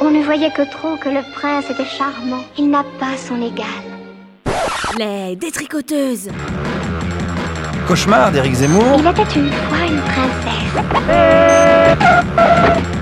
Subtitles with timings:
[0.00, 2.44] On ne voyait que trop que le prince était charmant.
[2.58, 3.66] Il n'a pas son égal.
[4.98, 6.28] Les détricoteuses
[7.88, 8.98] Cauchemar d'Éric Zemmour.
[8.98, 10.76] Il était une fois une princesse.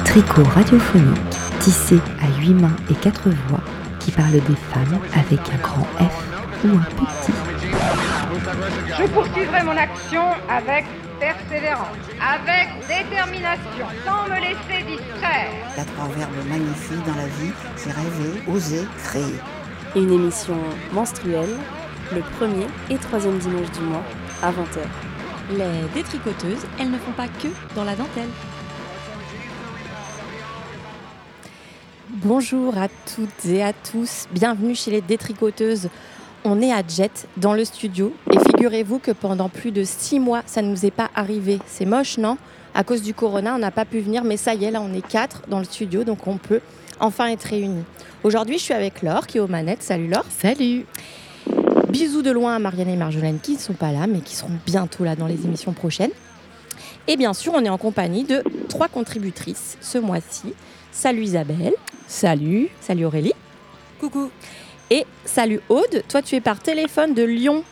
[0.04, 3.61] Tricot radiophonique, tissé à huit mains et quatre voix,
[3.99, 7.33] qui parle des femmes avec un grand F ou un petit.
[8.99, 10.85] Je poursuivrai mon action avec
[11.25, 15.53] persévérance, avec détermination, sans me laisser distraire.
[15.73, 19.41] Il y a trois verbes magnifiques dans la vie, c'est rêver, oser, créer.
[19.96, 20.59] Une émission
[20.92, 21.56] menstruelle,
[22.12, 24.02] le premier et troisième dimanche du mois,
[24.42, 24.84] à 20h.
[25.56, 28.29] Les détricoteuses, elles ne font pas que dans la dentelle.
[32.10, 35.88] Bonjour à toutes et à tous, bienvenue chez les détricoteuses.
[36.46, 40.42] On est à Jet dans le studio et figurez-vous que pendant plus de six mois,
[40.44, 41.58] ça ne nous est pas arrivé.
[41.66, 42.36] C'est moche, non?
[42.74, 44.92] À cause du corona, on n'a pas pu venir, mais ça y est, là on
[44.92, 46.60] est quatre dans le studio, donc on peut
[47.00, 47.84] enfin être réunis.
[48.24, 49.82] Aujourd'hui, je suis avec Laure qui est aux manettes.
[49.82, 50.26] Salut Laure.
[50.28, 50.84] Salut.
[51.88, 54.58] Bisous de loin à Marianne et Marjolaine qui ne sont pas là, mais qui seront
[54.66, 56.12] bientôt là dans les émissions prochaines.
[57.08, 60.52] Et bien sûr, on est en compagnie de trois contributrices ce mois-ci.
[60.92, 61.73] Salut Isabelle.
[62.06, 62.68] Salut.
[62.82, 63.32] Salut Aurélie.
[63.98, 64.31] Coucou.
[64.95, 66.05] Et salut Aude.
[66.09, 67.64] Toi, tu es par téléphone de Lyon.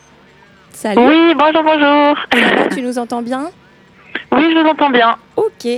[0.73, 1.01] Salut.
[1.07, 2.17] Oui, bonjour, bonjour.
[2.75, 3.49] Tu nous entends bien?
[4.33, 5.17] Oui, je vous entends bien.
[5.37, 5.69] Ok.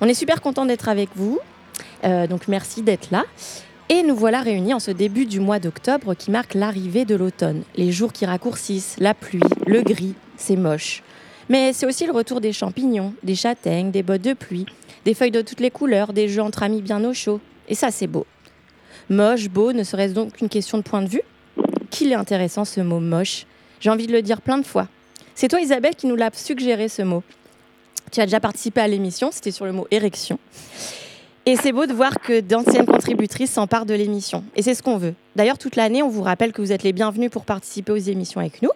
[0.00, 1.40] On est super content d'être avec vous.
[2.04, 3.24] Euh, donc merci d'être là.
[3.88, 7.64] Et nous voilà réunis en ce début du mois d'octobre qui marque l'arrivée de l'automne.
[7.74, 11.02] Les jours qui raccourcissent, la pluie, le gris, c'est moche.
[11.48, 14.66] Mais c'est aussi le retour des champignons, des châtaignes, des bottes de pluie,
[15.04, 17.40] des feuilles de toutes les couleurs, des jeux entre amis bien au chaud.
[17.66, 18.26] Et ça, c'est beau.
[19.10, 21.22] Moche, beau, ne serait-ce donc qu'une question de point de vue?
[21.90, 23.46] Qu'il est intéressant ce mot moche?
[23.80, 24.86] J'ai envie de le dire plein de fois.
[25.34, 27.22] C'est toi, Isabelle, qui nous l'a suggéré ce mot.
[28.12, 30.38] Tu as déjà participé à l'émission, c'était sur le mot érection.
[31.46, 34.44] Et c'est beau de voir que d'anciennes contributrices s'emparent de l'émission.
[34.54, 35.14] Et c'est ce qu'on veut.
[35.36, 38.40] D'ailleurs, toute l'année, on vous rappelle que vous êtes les bienvenus pour participer aux émissions
[38.40, 38.70] avec nous.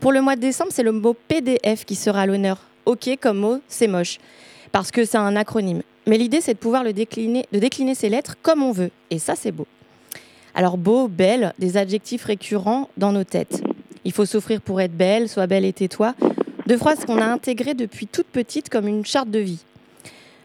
[0.00, 2.60] Pour le mois de décembre, c'est le mot PDF qui sera l'honneur.
[2.84, 4.18] OK comme mot, c'est moche.
[4.72, 5.82] Parce que c'est un acronyme.
[6.06, 8.90] Mais l'idée, c'est de pouvoir le décliner, de décliner ces lettres comme on veut.
[9.10, 9.66] Et ça, c'est beau.
[10.54, 13.62] Alors, beau, belle, des adjectifs récurrents dans nos têtes.
[14.04, 16.14] Il faut s'offrir pour être belle, sois belle et tais-toi.
[16.66, 19.64] Deux phrases qu'on a intégrées depuis toute petite comme une charte de vie.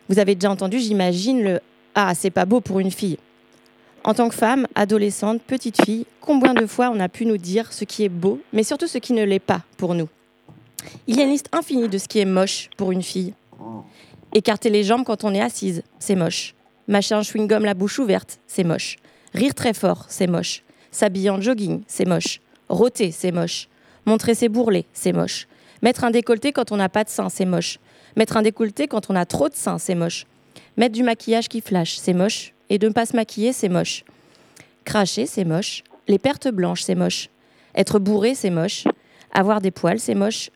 [0.08, 1.60] Vous avez déjà entendu, j'imagine, le
[1.94, 3.18] Ah, c'est pas beau pour une fille.
[4.04, 7.74] En tant que femme, adolescente, petite fille, combien de fois on a pu nous dire
[7.74, 10.08] ce qui est beau, mais surtout ce qui ne l'est pas pour nous?
[11.08, 13.34] Il y a une liste infinie de ce qui est moche pour une fille.
[14.34, 16.54] Écarter les jambes quand on est assise, c'est moche.
[16.88, 18.98] Mâcher un chewing-gum la bouche ouverte, c'est moche.
[19.34, 20.64] Rire très fort, c'est moche.
[20.92, 22.42] S'habiller en jogging, c'est moche.
[22.68, 23.68] Rôter, c'est moche.
[24.06, 25.48] Montrer ses bourrelets, c'est moche.
[25.82, 27.80] Mettre un décolleté quand on n'a pas de sein, c'est moche.
[28.16, 30.26] Mettre un décolleté quand on a trop de seins, c'est moche.
[30.78, 32.54] Mettre du maquillage qui flash, c'est moche.
[32.70, 34.04] Et de ne pas se maquiller, c'est moche.
[34.86, 35.84] Cracher, c'est moche.
[36.08, 37.30] Les pertes blanches, c'est moche.
[37.76, 38.86] Être bourré, c'est moche.
[39.32, 40.50] Avoir des poils, c'est moche.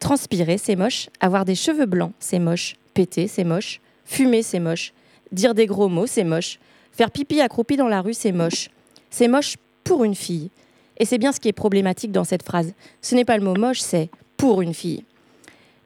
[0.00, 1.08] Transpirer, c'est moche.
[1.20, 2.76] Avoir des cheveux blancs, c'est moche.
[2.94, 3.80] Péter, c'est moche.
[4.04, 4.92] Fumer, c'est moche.
[5.30, 6.58] Dire des gros mots, c'est moche.
[6.90, 8.70] Faire pipi accroupi dans la rue, c'est moche.
[9.10, 10.50] C'est moche pour une fille.
[10.98, 12.72] Et c'est bien ce qui est problématique dans cette phrase.
[13.02, 15.04] Ce n'est pas le mot moche, c'est pour une fille.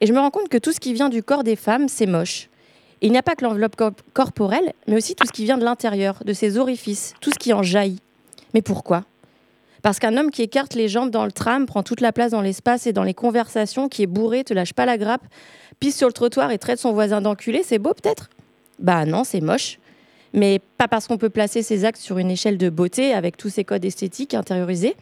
[0.01, 2.07] Et je me rends compte que tout ce qui vient du corps des femmes, c'est
[2.07, 2.49] moche.
[3.01, 3.77] Il n'y a pas que l'enveloppe
[4.13, 7.53] corporelle, mais aussi tout ce qui vient de l'intérieur, de ses orifices, tout ce qui
[7.53, 8.01] en jaillit.
[8.55, 9.05] Mais pourquoi?
[9.85, 12.41] Parce qu'un homme qui écarte les jambes dans le tram prend toute la place dans
[12.41, 15.21] l'espace et dans les conversations, qui est bourré, te lâche pas la grappe,
[15.79, 18.31] pisse sur le trottoir et traite son voisin d'enculé, c'est beau peut-être?
[18.79, 19.79] Bah non, c'est moche.
[20.33, 23.51] Mais pas parce qu'on peut placer ses actes sur une échelle de beauté avec tous
[23.51, 24.97] ces codes esthétiques intériorisés.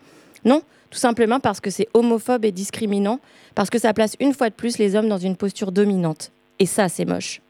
[0.45, 3.21] Non, tout simplement parce que c'est homophobe et discriminant,
[3.55, 6.33] parce que ça place une fois de plus les hommes dans une posture dominante.
[6.59, 7.41] Et ça, c'est moche.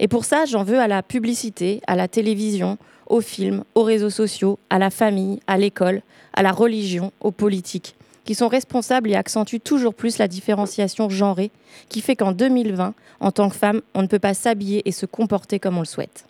[0.00, 4.10] Et pour ça, j'en veux à la publicité, à la télévision, aux films, aux réseaux
[4.10, 6.02] sociaux, à la famille, à l'école,
[6.34, 11.50] à la religion, aux politiques, qui sont responsables et accentuent toujours plus la différenciation genrée,
[11.88, 15.06] qui fait qu'en 2020, en tant que femme, on ne peut pas s'habiller et se
[15.06, 16.26] comporter comme on le souhaite.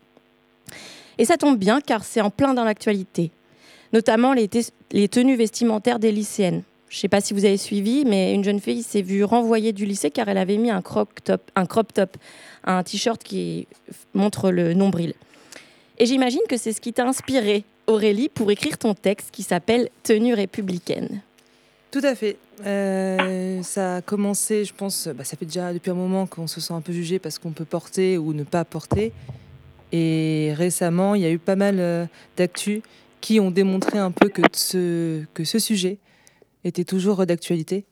[1.18, 3.32] Et ça tombe bien car c'est en plein dans l'actualité,
[3.92, 4.48] notamment les,
[5.08, 6.62] tenues vestimentaires des lycéennes.
[6.88, 9.72] Je ne sais pas si vous avez suivi, mais une jeune fille s'est vue renvoyer
[9.72, 12.16] du lycée car elle avait mis un, crop top,
[12.64, 13.66] un t-shirt qui
[14.14, 15.12] montre le nombril.
[15.98, 19.88] Et j'imagine que c'est ce qui t'a inspiré, Aurélie, pour écrire ton texte qui s'appelle
[20.04, 21.22] Tenue républicaine.
[21.90, 22.36] Tout à fait.
[22.64, 26.60] Euh, ça a commencé, je pense, bah, ça fait déjà depuis un moment qu'on se
[26.60, 29.12] sent un peu jugé parce qu'on peut porter ou ne pas porter.
[29.90, 32.04] Et récemment, il y a eu pas mal euh,
[32.36, 32.82] d'actu
[33.20, 35.98] qui ont démontré un peu que ce, que ce sujet
[36.62, 37.84] était toujours d'actualité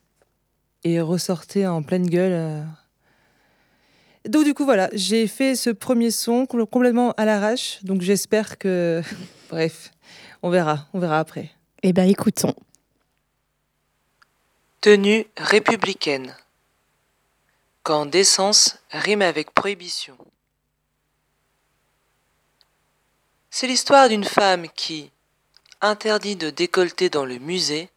[0.85, 2.65] et ressortait en pleine gueule.
[4.29, 9.03] Donc du coup voilà, j'ai fait ce premier son complètement à l'arrache, donc j'espère que...
[9.51, 9.93] Bref,
[10.43, 11.51] on verra, on verra après.
[11.83, 12.55] Eh ben écoutons.
[14.81, 16.35] Tenue républicaine.
[17.83, 20.17] Quand décence rime avec prohibition.
[23.51, 25.11] C'est l'histoire d'une femme qui
[25.81, 27.89] interdit de décolleter dans le musée.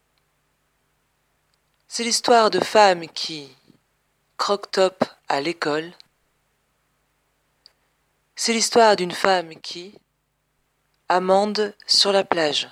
[1.87, 3.49] C'est l'histoire de femmes qui
[4.37, 5.91] croque-top à l'école.
[8.41, 9.99] C'est l'histoire d'une femme qui
[11.09, 12.69] amende sur la plage.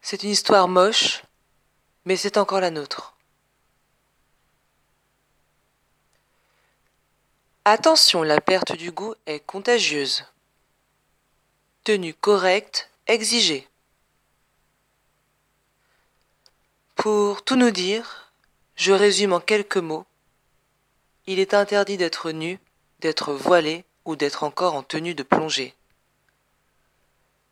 [0.00, 1.22] C'est une histoire moche,
[2.06, 3.14] mais c'est encore la nôtre.
[7.66, 10.24] Attention, la perte du goût est contagieuse.
[11.84, 13.68] Tenue correcte exigée.
[16.94, 18.32] Pour tout nous dire,
[18.74, 20.06] je résume en quelques mots.
[21.30, 22.58] Il est interdit d'être nu,
[22.98, 25.76] d'être voilé ou d'être encore en tenue de plongée.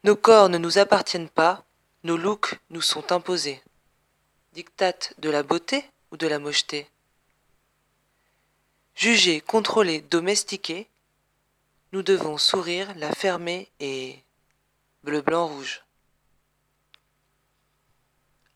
[0.03, 1.65] Nos corps ne nous appartiennent pas,
[2.03, 3.63] nos looks nous sont imposés.
[4.53, 6.91] Dictate de la beauté ou de la mocheté?
[8.97, 10.89] Jugés, contrôlés, domestiqués,
[11.93, 14.19] nous devons sourire, la fermer et
[15.05, 15.85] bleu, blanc, rouge.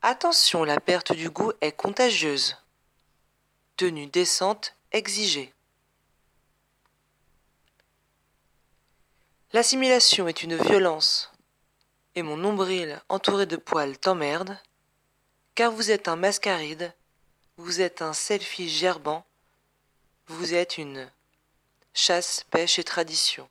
[0.00, 2.56] Attention, la perte du goût est contagieuse.
[3.76, 5.52] Tenue décente exigée.
[9.52, 11.30] L'assimilation est une violence,
[12.14, 14.58] et mon nombril entouré de poils t'emmerde,
[15.54, 16.94] car vous êtes un mascaride,
[17.56, 19.26] vous êtes un selfie gerbant,
[20.26, 21.10] vous êtes une
[21.94, 23.48] chasse, pêche et tradition.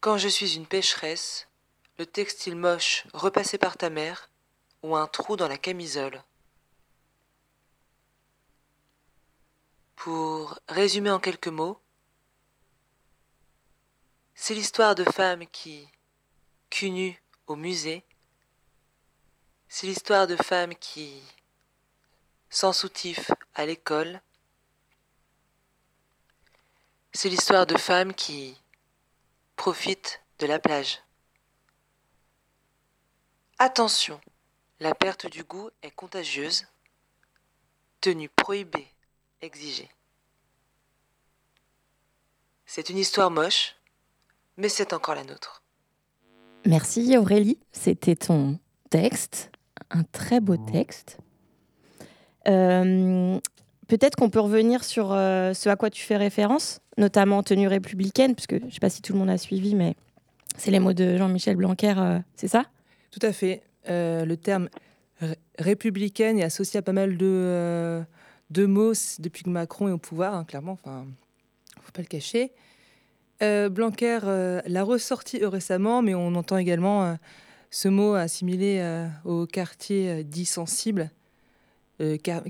[0.00, 1.48] Quand je suis une pécheresse,
[1.98, 4.30] le textile moche repassé par ta mère,
[4.82, 6.22] ou un trou dans la camisole.
[9.96, 11.80] Pour résumer en quelques mots,
[14.34, 15.88] c'est l'histoire de femmes qui,
[16.70, 18.04] cul au musée,
[19.68, 21.20] c'est l'histoire de femmes qui,
[22.50, 22.72] sans
[23.54, 24.20] à l'école,
[27.12, 28.56] c'est l'histoire de femmes qui
[29.56, 31.02] profitent de la plage.
[33.58, 34.20] Attention,
[34.80, 36.66] la perte du goût est contagieuse.
[38.02, 38.86] Tenue prohibée,
[39.42, 39.88] exigée.
[42.64, 43.76] C'est une histoire moche,
[44.56, 45.62] mais c'est encore la nôtre.
[46.64, 48.58] Merci Aurélie, c'était ton
[48.90, 49.50] texte,
[49.90, 51.18] un très beau texte.
[52.48, 53.38] Euh,
[53.88, 58.34] Peut-être qu'on peut revenir sur euh, ce à quoi tu fais référence, notamment tenue républicaine,
[58.34, 59.94] puisque je ne sais pas si tout le monde a suivi, mais
[60.56, 62.64] c'est les mots de Jean-Michel Blanquer, euh, c'est ça?
[63.12, 63.62] Tout à fait.
[63.88, 64.68] Euh, le terme
[65.58, 68.02] républicaine est associé à pas mal de,
[68.50, 71.06] de mots depuis que Macron est au pouvoir, hein, clairement, enfin,
[71.80, 72.52] faut pas le cacher.
[73.40, 74.20] Blanquer
[74.66, 77.18] l'a ressorti récemment, mais on entend également
[77.70, 81.10] ce mot assimilé au quartier dit sensible,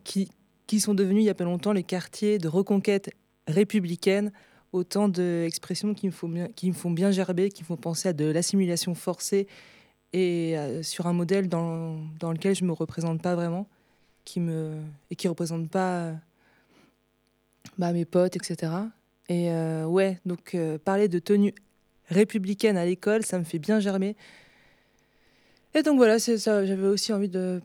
[0.05, 0.29] qui,
[0.67, 3.11] qui sont devenus il y a pas longtemps les quartiers de reconquête
[3.47, 4.33] républicaine.
[4.73, 8.09] Autant d'expressions qui, me font bien, qui me font bien gerber, qui me font penser
[8.09, 9.47] à de l'assimilation forcée
[10.13, 13.67] et euh, sur un modèle dans, dans, lequel je ne me représente pas vraiment,
[14.27, 14.75] qui me,
[15.11, 16.13] et qui ne représente pas
[17.79, 18.73] bah, mes potes, etc.
[19.29, 21.55] Et euh, ouais, donc euh, parler de tenue
[22.09, 24.17] républicaine à l'école, ça me fait bien germer.
[25.75, 26.65] Et donc voilà, c'est ça.
[26.65, 27.61] J'avais aussi envie de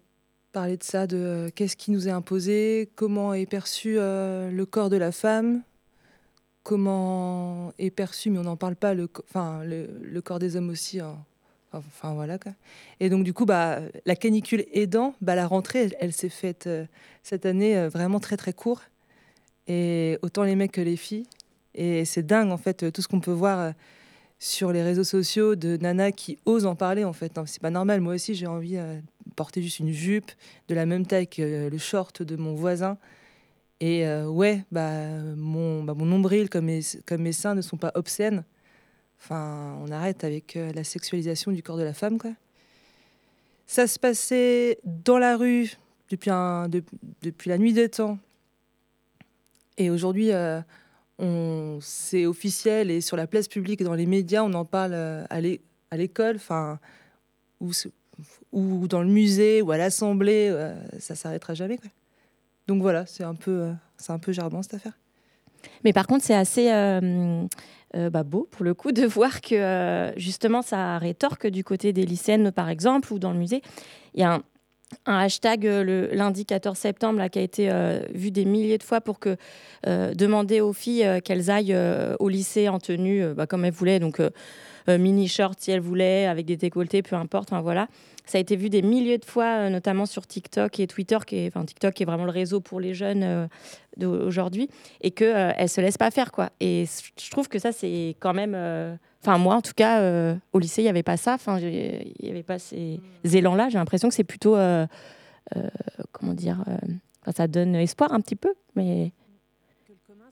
[0.51, 4.65] parler de ça, de euh, qu'est-ce qui nous est imposé, comment est perçu euh, le
[4.65, 5.61] corps de la femme,
[6.63, 10.99] comment est perçu, mais on n'en parle pas, le, enfin, le, corps des hommes aussi.
[10.99, 11.17] Hein.
[11.73, 12.37] Enfin, voilà.
[12.37, 12.53] Quoi.
[12.99, 16.85] Et donc, du coup, bah, la canicule aidant, bah, la rentrée, elle, s'est faite euh,
[17.23, 18.81] cette année vraiment très, très court.
[19.67, 21.25] Et autant les mecs que les filles.
[21.75, 23.73] Et c'est dingue, en fait, tout ce qu'on peut voir
[24.39, 27.39] sur les réseaux sociaux de Nana qui osent en parler, en fait.
[27.45, 28.01] C'est pas normal.
[28.01, 28.77] Moi aussi, j'ai envie
[29.35, 30.31] porter juste une jupe
[30.67, 32.97] de la même taille que le short de mon voisin.
[33.79, 38.43] Et euh, ouais, bah, mon, bah, nombril comme mes seins ne sont pas obscènes.
[39.21, 42.31] Enfin, on arrête avec euh, la sexualisation du corps de la femme, quoi.
[43.67, 45.73] Ça se passait dans la rue
[46.09, 48.17] depuis, la nuit des temps.
[49.77, 50.59] Et aujourd'hui, euh,
[51.79, 54.93] c'est officiel et sur la place publique, dans les médias, on en parle
[55.29, 56.79] à l'école, enfin,
[57.61, 57.71] où,
[58.51, 61.77] ou dans le musée ou à l'assemblée, euh, ça s'arrêtera jamais.
[61.77, 61.89] Quoi.
[62.67, 64.97] Donc voilà, c'est un peu, euh, c'est un peu cette affaire.
[65.83, 66.69] Mais par contre, c'est assez
[67.95, 72.05] euh, bah, beau pour le coup de voir que justement ça rétorque du côté des
[72.05, 73.61] lycéennes, par exemple, ou dans le musée.
[74.13, 74.41] Il y a
[75.05, 78.77] un hashtag euh, le lundi 14 septembre là, qui a été euh, vu des milliers
[78.77, 79.37] de fois pour que
[79.87, 83.65] euh, demander aux filles euh, qu'elles aillent euh, au lycée en tenue euh, bah, comme
[83.65, 84.29] elles voulaient, donc euh,
[84.89, 87.49] euh, mini short si elles voulaient, avec des décolletés, peu importe.
[87.61, 87.87] Voilà.
[88.25, 91.37] Ça a été vu des milliers de fois, euh, notamment sur TikTok et Twitter, qui
[91.37, 93.47] est, enfin TikTok qui est vraiment le réseau pour les jeunes euh,
[93.97, 94.69] d'aujourd'hui,
[95.01, 96.51] et que euh, elles se laissent pas faire quoi.
[96.59, 96.85] Et
[97.19, 100.59] je trouve que ça c'est quand même, euh, enfin moi en tout cas euh, au
[100.59, 103.69] lycée il y avait pas ça, enfin il y avait pas ces élans là.
[103.69, 104.85] J'ai l'impression que c'est plutôt, euh,
[105.55, 105.69] euh,
[106.11, 106.77] comment dire, euh,
[107.21, 109.11] enfin, ça donne espoir un petit peu, mais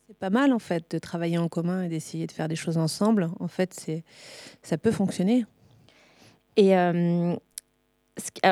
[0.09, 2.77] C'est pas mal en fait de travailler en commun et d'essayer de faire des choses
[2.77, 3.29] ensemble.
[3.39, 4.03] En fait, c'est
[4.63, 5.45] ça peut fonctionner.
[6.55, 7.35] Et euh,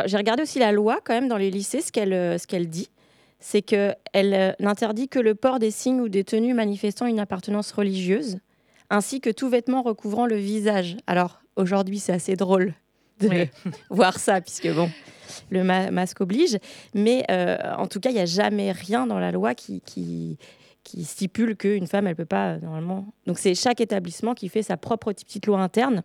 [0.06, 2.68] j'ai regardé aussi la loi quand même dans les lycées, ce qu'elle euh, ce qu'elle
[2.70, 2.90] dit,
[3.40, 7.72] c'est qu'elle euh, n'interdit que le port des signes ou des tenues manifestant une appartenance
[7.72, 8.40] religieuse,
[8.90, 10.98] ainsi que tout vêtement recouvrant le visage.
[11.08, 12.74] Alors aujourd'hui, c'est assez drôle
[13.20, 13.50] de Oui.
[13.90, 14.90] voir ça, puisque bon,
[15.50, 16.58] le ma- masque oblige.
[16.94, 20.38] Mais euh, en tout cas, il n'y a jamais rien dans la loi qui, qui,
[20.84, 23.08] qui stipule qu'une femme, elle peut pas, euh, normalement.
[23.26, 26.04] Donc c'est chaque établissement qui fait sa propre petite loi interne.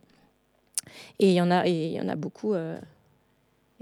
[1.18, 2.54] Et il y en a, et il y en a beaucoup.
[2.54, 2.78] euh,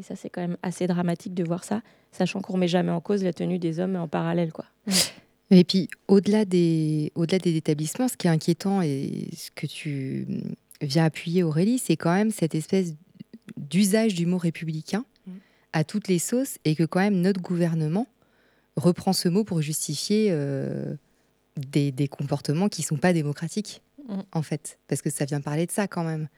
[0.01, 3.01] et ça, c'est quand même assez dramatique de voir ça, sachant qu'on remet jamais en
[3.01, 4.65] cause la tenue des hommes en parallèle, quoi.
[5.53, 10.27] Et puis, au-delà des, au-delà des établissements, ce qui est inquiétant et ce que tu
[10.29, 10.41] mm,
[10.83, 12.95] viens appuyer, Aurélie, c'est quand même cette espèce
[13.57, 15.05] d'usage du mot républicain
[15.73, 18.07] à toutes les sauces et que quand même notre gouvernement
[18.77, 20.95] reprend ce mot pour justifier euh,
[21.57, 24.21] des, des comportements qui sont pas démocratiques, Mm.
[24.33, 24.79] en fait.
[24.89, 26.29] Parce que ça vient parler de ça quand même.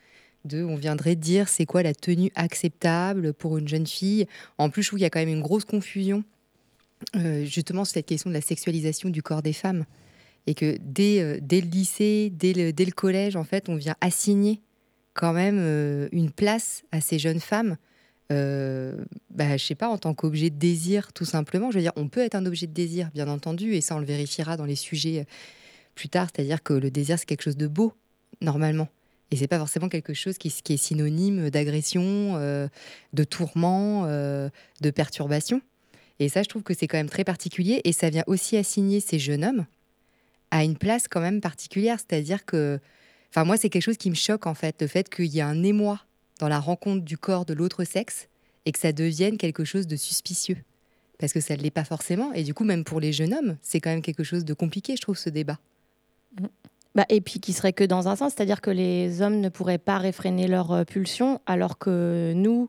[0.44, 4.26] De, on viendrait dire c'est quoi la tenue acceptable pour une jeune fille.
[4.58, 6.25] En plus, je trouve qu'il y a quand même une grosse confusion
[7.16, 9.84] euh, justement sur cette question de la sexualisation du corps des femmes.
[10.46, 13.76] Et que dès, euh, dès le lycée, dès le, dès le collège, en fait, on
[13.76, 14.61] vient assigner
[15.14, 17.76] quand même euh, une place à ces jeunes femmes.
[18.30, 21.70] Bah, je sais pas, en tant qu'objet de désir, tout simplement.
[21.70, 23.99] Je veux dire, on peut être un objet de désir, bien entendu, et ça, on
[23.99, 25.26] le vérifiera dans les sujets
[25.94, 26.28] plus tard.
[26.34, 27.92] C'est-à-dire que le désir, c'est quelque chose de beau,
[28.40, 28.88] normalement.
[29.32, 32.68] Et c'est pas forcément quelque chose qui, est synonyme d'agression, euh,
[33.14, 34.50] de tourment, euh,
[34.82, 35.62] de perturbation.
[36.18, 37.80] Et ça, je trouve que c'est quand même très particulier.
[37.84, 39.64] Et ça vient aussi assigner ces jeunes hommes
[40.50, 41.98] à une place quand même particulière.
[41.98, 42.78] C'est-à-dire que,
[43.30, 45.42] enfin, moi, c'est quelque chose qui me choque, en fait, le fait qu'il y ait
[45.42, 46.02] un émoi
[46.38, 48.28] dans la rencontre du corps de l'autre sexe
[48.66, 50.58] et que ça devienne quelque chose de suspicieux.
[51.18, 52.34] Parce que ça ne l'est pas forcément.
[52.34, 54.94] Et du coup, même pour les jeunes hommes, c'est quand même quelque chose de compliqué,
[54.94, 55.58] je trouve, ce débat.
[56.94, 59.78] Bah, et puis qui serait que dans un sens, c'est-à-dire que les hommes ne pourraient
[59.78, 62.68] pas réfréner leurs euh, pulsions, alors que nous,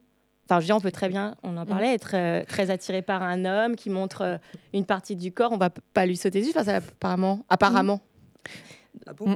[0.49, 3.43] enfin, je on peut très bien, on en parlait, être euh, très attiré par un
[3.43, 4.37] homme qui montre euh,
[4.73, 7.43] une partie du corps, on va pas lui sauter dessus, enfin, ça, apparemment.
[7.49, 7.99] apparemment.
[9.19, 9.33] Mm.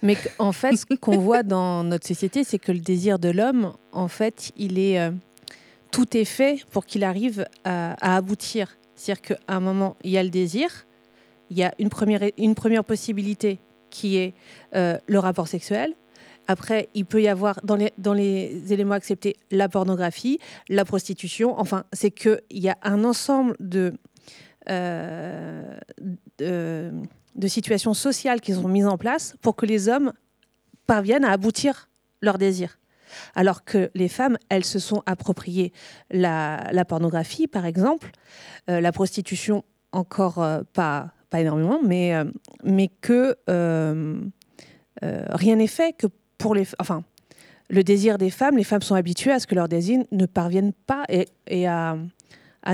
[0.00, 3.28] Mais qu- en fait, ce qu'on voit dans notre société, c'est que le désir de
[3.28, 5.10] l'homme, en fait, il est euh,
[5.90, 8.78] tout est fait pour qu'il arrive à, à aboutir.
[8.94, 10.86] C'est-à-dire qu'à un moment, il y a le désir,
[11.50, 13.58] il y a une première, une première possibilité
[13.94, 14.34] qui est
[14.74, 15.94] euh, le rapport sexuel.
[16.48, 17.76] Après, il peut y avoir dans
[18.12, 21.58] les, éléments acceptés la pornographie, la prostitution.
[21.58, 23.94] Enfin, c'est qu'il y a un ensemble de,
[24.68, 25.78] euh,
[26.38, 30.12] de, situations sociales qui sont mises en place pour que les hommes
[30.86, 31.88] parviennent à aboutir
[32.20, 32.78] leur désir.
[33.36, 35.72] Alors que les femmes, elles se sont appropriées
[36.10, 38.10] la, pornographie, par exemple,
[38.68, 42.22] euh, la prostitution, encore pas, pas énormément, mais, euh,
[42.62, 44.20] mais que euh,
[45.02, 46.06] euh, rien n'est fait que
[46.38, 46.64] pour les.
[46.78, 47.02] Enfin,
[47.70, 50.72] le désir des femmes, les femmes sont habituées à ce que leur désir ne parvienne
[50.72, 51.96] pas et, à,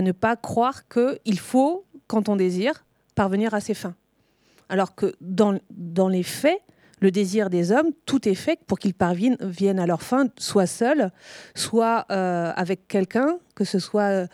[0.02, 3.94] ne pas croire qu'il faut, quand on désire, parvenir à ses fins.
[4.68, 6.60] Alors que dans, dans les faits,
[7.00, 10.66] le désir des hommes, tout est fait pour qu'ils parviennent viennent à leur fin, soit
[10.66, 11.10] seuls,
[11.54, 14.28] soit avec quelqu'un, que ce soit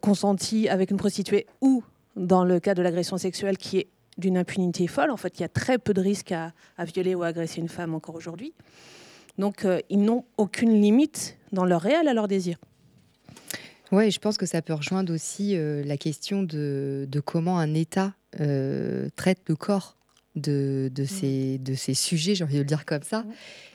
[0.00, 1.84] consenti avec une prostituée ou
[2.16, 5.10] dans le cas de l'agression sexuelle qui est d'une impunité folle.
[5.10, 6.52] En fait, il y a très peu de risques à,
[6.84, 8.52] violer ou à agresser une femme encore aujourd'hui.
[9.38, 12.58] Donc, euh, ils n'ont aucune limite dans leur réel à leur désir.
[13.92, 17.72] Ouais, je pense que ça peut rejoindre aussi euh, la question de, de comment un
[17.74, 19.97] État euh, traite le corps
[20.38, 23.24] de, de, ces, de ces sujets, j'ai envie de le dire comme ça.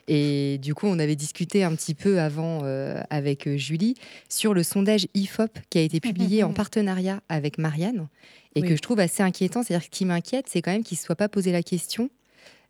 [0.08, 3.96] Et du coup, on avait discuté un petit peu avant euh, avec euh, Julie
[4.27, 8.08] sur le sondage IFOP qui a été publié en partenariat avec Marianne
[8.55, 8.67] et Oui.
[8.70, 9.63] que je trouve assez inquiétant.
[9.63, 11.63] C'est-à-dire que ce qui m'inquiète, c'est quand même qu'il ne se soit pas posé la
[11.63, 12.10] question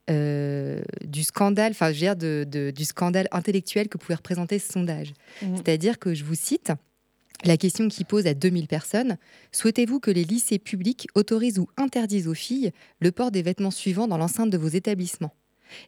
[0.09, 4.59] euh, du scandale, enfin, je veux dire, de, de- du scandale intellectuel que pouvait représenter
[4.59, 5.13] ce sondage.
[5.39, 6.71] C'est-à-dire que je vous cite.
[7.45, 9.17] La question qui pose à 2000 personnes,
[9.51, 14.07] souhaitez-vous que les lycées publics autorisent ou interdisent aux filles le port des vêtements suivants
[14.07, 15.33] dans l'enceinte de vos établissements?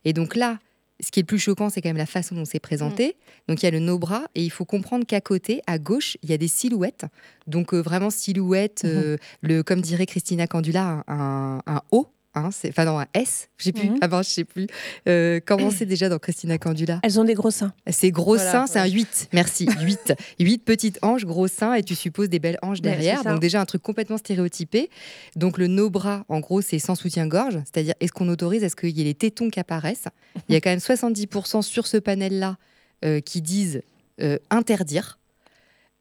[0.03, 0.59] Et donc là,
[1.01, 3.07] ce qui est le plus choquant, c'est quand même la façon dont c'est présenté.
[3.07, 3.11] Mm.
[3.49, 6.17] Donc il y a le no bras et il faut comprendre qu'à côté, à gauche,
[6.23, 7.05] il y a des silhouettes.
[7.47, 9.03] Donc euh, vraiment silhouette, mm-hmm.
[9.03, 13.95] euh, le, comme dirait Christina Candula, un haut enfin non, un S, j'ai plus, mm
[13.95, 14.03] -hmm.
[14.03, 14.67] avant, je sais plus,
[15.07, 16.99] euh, comment c'est déjà dans Christina Candula?
[17.03, 17.73] Elles ont des gros seins.
[17.89, 20.13] C'est gros seins, c'est un 8, merci, 8.
[20.39, 23.65] 8 petites hanches, gros seins, et tu supposes des belles hanches derrière, donc déjà un
[23.65, 24.89] truc complètement stéréotypé.
[25.35, 29.01] Donc le no-bras, en gros, c'est sans soutien-gorge, c'est-à-dire est-ce qu'on autorise, est-ce qu'il y
[29.01, 30.07] a les tétons qui apparaissent?
[30.49, 32.57] Il y a quand même 70% sur ce panel-là
[33.03, 33.81] euh, qui disent
[34.21, 35.19] euh, interdire.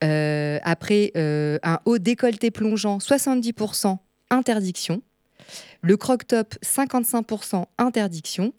[0.02, 3.98] Euh, après, un haut décolleté plongeant, 70%
[4.30, 5.02] interdiction.
[5.82, 8.52] Le croc-top, 55% interdiction.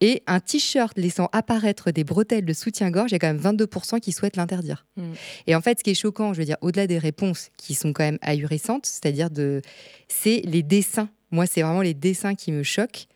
[0.00, 4.00] Et un t-shirt laissant apparaître des bretelles de soutien-gorge, il y a quand même 22%
[4.00, 4.84] qui souhaitent l'interdire.
[4.96, 5.12] Mm.
[5.46, 7.92] Et en fait, ce qui est choquant, je veux dire, au-delà des réponses qui sont
[7.92, 9.62] quand même ahurissantes, c'est-à-dire de,
[10.08, 11.08] c'est les dessins.
[11.30, 13.06] Moi, c'est vraiment les dessins qui me choquent.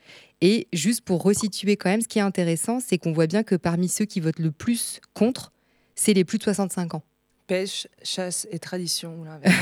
[0.40, 3.54] Et juste pour resituer quand même, ce qui est intéressant, c'est qu'on voit bien que
[3.54, 5.52] parmi ceux qui votent le plus contre,
[5.94, 7.02] c'est les plus de 65 ans.
[7.46, 9.20] Pêche, chasse et tradition.
[9.20, 9.54] ou l'inverse.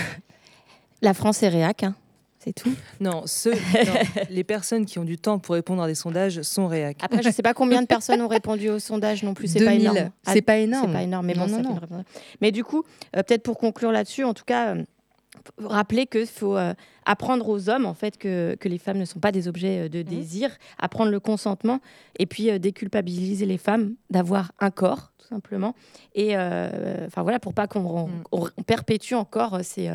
[1.02, 1.94] La France est réac, hein,
[2.44, 2.72] c'est tout?
[3.00, 3.92] non, ceux, non,
[4.30, 6.98] les personnes qui ont du temps pour répondre à des sondages sont réac.
[7.02, 9.48] Après, je ne sais pas combien de personnes ont répondu au sondage non plus.
[9.48, 9.80] C'est pas 2000.
[9.82, 10.10] énorme.
[10.26, 10.86] C'est pas énorme.
[10.88, 12.04] C'est pas énorme, mais Non, bon, ça non, réponse.
[12.40, 12.84] Mais du coup,
[13.16, 14.84] euh, peut-être pour conclure là-dessus, en tout cas, euh,
[15.62, 16.74] rappeler qu'il faut euh,
[17.06, 19.88] apprendre aux hommes en fait que, que les femmes ne sont pas des objets euh,
[19.88, 21.80] de désir, apprendre le consentement
[22.18, 25.74] et puis euh, déculpabiliser les femmes d'avoir un corps tout simplement.
[26.14, 29.90] Et enfin voilà, pour pas qu'on on- on perpétue encore ces,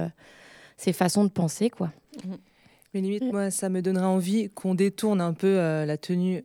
[0.79, 1.91] ces façons de penser quoi.
[2.93, 6.43] Mais limite, moi, ça me donnerait envie qu'on détourne un peu euh, la tenue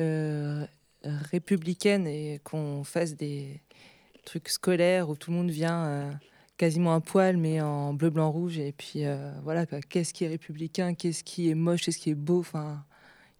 [0.00, 0.64] euh,
[1.04, 3.60] républicaine et qu'on fasse des
[4.24, 6.10] trucs scolaires où tout le monde vient euh,
[6.60, 8.58] quasiment à poil, mais en bleu, blanc, rouge.
[8.58, 12.14] Et puis euh, voilà, qu'est-ce qui est républicain, qu'est-ce qui est moche, qu'est-ce qui est
[12.14, 12.40] beau?
[12.40, 12.84] Enfin,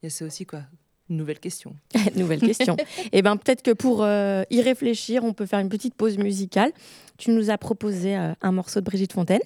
[0.03, 0.63] il y a ça aussi, quoi.
[1.11, 1.77] Une nouvelle question.
[2.17, 2.77] Nouvelle question.
[3.13, 6.73] Et ben peut-être que pour euh, y réfléchir, on peut faire une petite pause musicale.
[7.19, 9.43] Tu nous as proposé euh, un morceau de Brigitte Fontaine.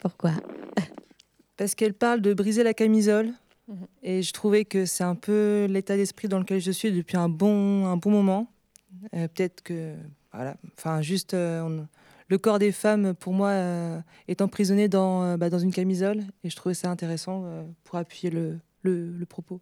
[0.00, 0.32] Pourquoi?
[1.56, 3.32] Parce qu'elle parle de briser la camisole.
[4.02, 7.28] Et je trouvais que c'est un peu l'état d'esprit dans lequel je suis depuis un
[7.28, 8.50] bon, un bon moment.
[9.14, 9.94] Euh, Peut-être que,
[10.32, 11.86] voilà, enfin, juste euh, on-
[12.28, 16.22] le corps des femmes, pour moi, euh, est emprisonné dans, bah, dans une camisole.
[16.44, 17.44] Et je trouvais ça intéressant
[17.84, 19.60] pour appuyer le, le, le propos.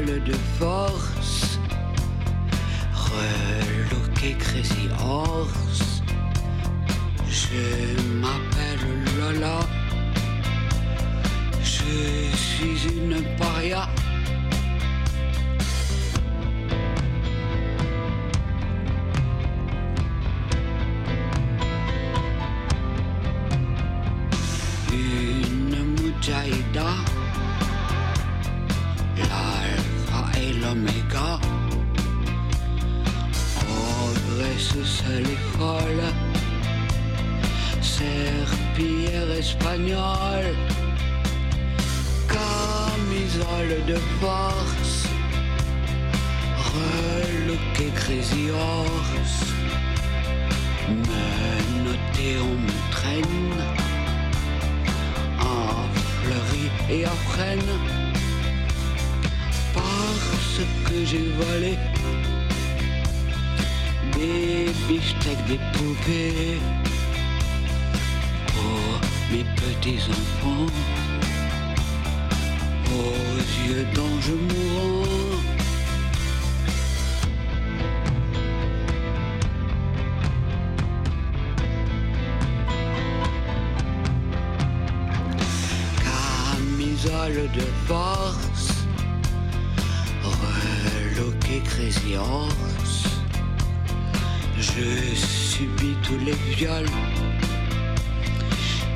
[0.00, 1.60] De force,
[2.94, 6.02] reloqué Crazy Horse.
[7.28, 8.86] Je m'appelle
[9.18, 9.60] Lola,
[11.62, 13.88] je suis une paria.
[24.90, 26.90] Une mujaïda,
[30.60, 31.38] l'oméga.
[33.60, 36.04] Progresse seule et folle,
[37.80, 40.54] serpillière espagnole,
[42.28, 45.06] camisole de force,
[46.74, 49.44] reloqué crazy horse,
[50.88, 53.60] menotté on me traîne,
[55.38, 55.42] à
[56.22, 57.99] fleury et à frêne,
[60.84, 61.78] que j'ai volé.
[64.14, 66.58] Des beefsteaks, des poupées.
[68.48, 70.66] Pour mes petits enfants.
[72.92, 75.06] Aux yeux d'ange mourant.
[86.04, 88.69] Camisole de force,
[92.16, 93.08] horse.
[94.58, 96.86] Je subis tous les viols,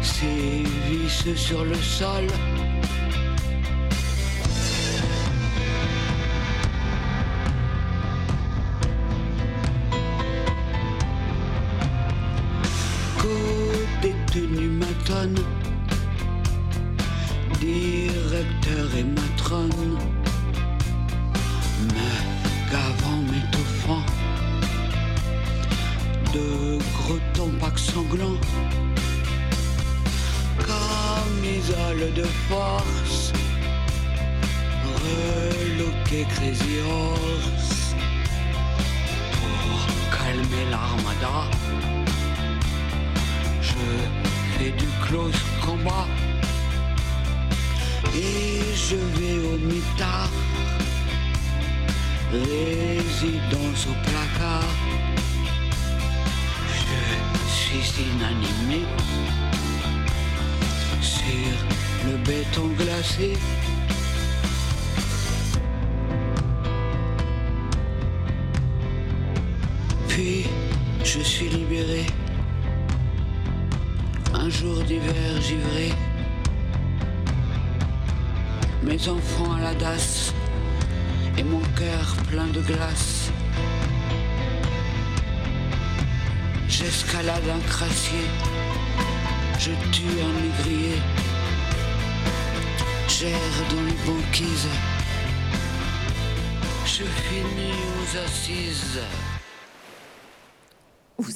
[0.02, 0.64] ces
[1.36, 2.26] sur le sol.
[13.18, 15.38] Côté tenu matonne,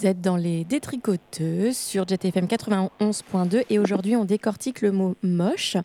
[0.09, 5.77] êtes dans les détricoteuses sur JTFM 91.2 et aujourd'hui on décortique le mot moche.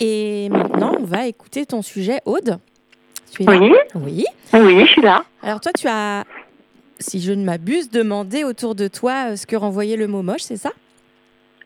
[0.00, 2.58] Et maintenant on va écouter ton sujet, Aude.
[3.32, 3.72] Tu es là Oui.
[3.96, 4.24] Oui.
[4.54, 5.24] Oui, je suis là.
[5.42, 6.24] Alors toi tu as,
[7.00, 10.42] si je ne m'abuse, demandé autour de toi euh, ce que renvoyait le mot moche,
[10.42, 10.70] c'est ça?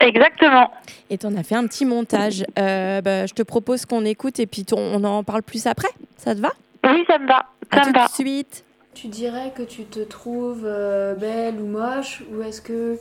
[0.00, 0.70] Exactement.
[1.10, 2.44] Et tu en as fait un petit montage.
[2.58, 5.88] Euh, bah, je te propose qu'on écoute et puis on en parle plus après.
[6.16, 6.50] Ça te va?
[6.84, 7.46] Oui, ça me va.
[7.70, 8.06] À Ça tout me va.
[8.06, 8.64] de suite.
[8.94, 12.98] Tu dirais que tu te trouves euh, belle ou moche ou est-ce que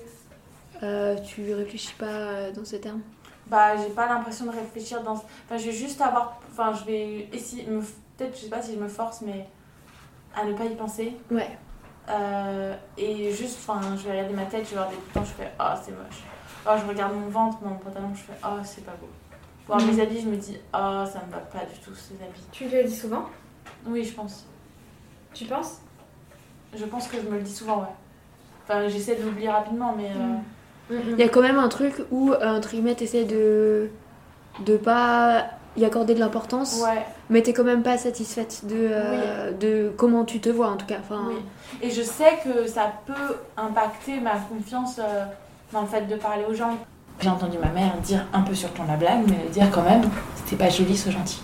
[0.84, 3.02] euh, tu réfléchis pas euh, dans ces termes?
[3.48, 5.14] Bah, j'ai pas l'impression de réfléchir dans.
[5.14, 6.40] Enfin, je vais juste avoir.
[6.50, 7.66] Enfin, je vais essayer.
[7.68, 7.82] me-
[8.18, 9.48] Peut-être, je sais pas si je me force, mais
[10.36, 11.14] à ne pas y penser.
[11.32, 11.58] Ouais.
[12.10, 15.32] Euh, et juste, enfin, je vais regarder ma tête, je vais voir des boutons, je
[15.32, 16.22] fais oh, c'est moche.
[16.68, 19.10] Oh, je regarde mon ventre, mon pantalon, je fais oh, c'est pas beau.
[19.68, 19.88] Voir Mhm.
[19.96, 22.46] mes habits, je me dis oh, ça me va pas du tout ces habits.
[22.52, 23.26] Tu le dis souvent?
[23.88, 24.46] Oui, je pense.
[25.34, 25.80] Tu penses?
[26.76, 27.88] Je pense que je me le dis souvent, ouais.
[28.64, 30.10] Enfin, j'essaie de l'oublier rapidement, mais.
[30.10, 33.90] euh, Il y a quand même un truc où, euh, entre guillemets, t'essaies de
[34.66, 35.46] de pas
[35.78, 37.06] y accorder de l'importance, Ouais.
[37.30, 40.86] mais t'es quand même pas satisfaite de, euh, de comment tu te vois en tout
[40.86, 40.98] cas.
[41.00, 41.36] Enfin, Oui.
[41.82, 45.24] Et je sais que ça peut impacter ma confiance euh,
[45.72, 46.78] dans le fait de parler aux gens.
[47.22, 49.84] J'ai entendu ma mère dire un peu sur ton de la blague, mais dire quand
[49.84, 50.02] même,
[50.36, 51.42] c'était pas joli, sois gentil.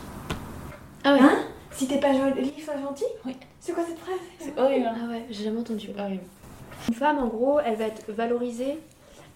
[1.05, 1.37] Ah ouais Hein?
[1.71, 3.05] Si t'es pas jolie, sois gentil?
[3.25, 3.37] Oui.
[3.67, 4.85] C'est quoi cette phrase C'est horrible.
[4.89, 5.89] Ah ouais, j'ai jamais entendu.
[5.99, 6.23] Horrible.
[6.87, 8.79] Une femme, en gros, elle va être valorisée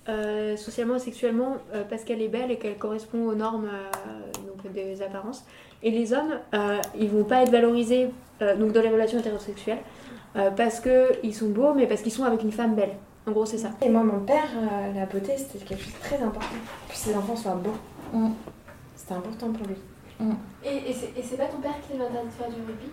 [0.07, 4.31] euh, socialement et sexuellement euh, parce qu'elle est belle et qu'elle correspond aux normes euh,
[4.47, 5.43] donc des apparences.
[5.83, 8.07] Et les hommes, euh, ils vont pas être valorisés
[8.41, 9.79] euh, donc dans les relations hétérosexuelles
[10.37, 12.93] euh, parce qu'ils sont beaux, mais parce qu'ils sont avec une femme belle.
[13.27, 13.71] En gros, c'est ça.
[13.81, 16.55] Et moi, mon père, euh, la beauté, c'était quelque chose de très important.
[16.87, 17.75] Que ses enfants soient beaux.
[18.17, 18.29] Mm.
[18.95, 19.75] C'était important pour lui.
[20.63, 22.87] Et, et c'est- et c'est pas ton père qui t'interdit de faire du rugby?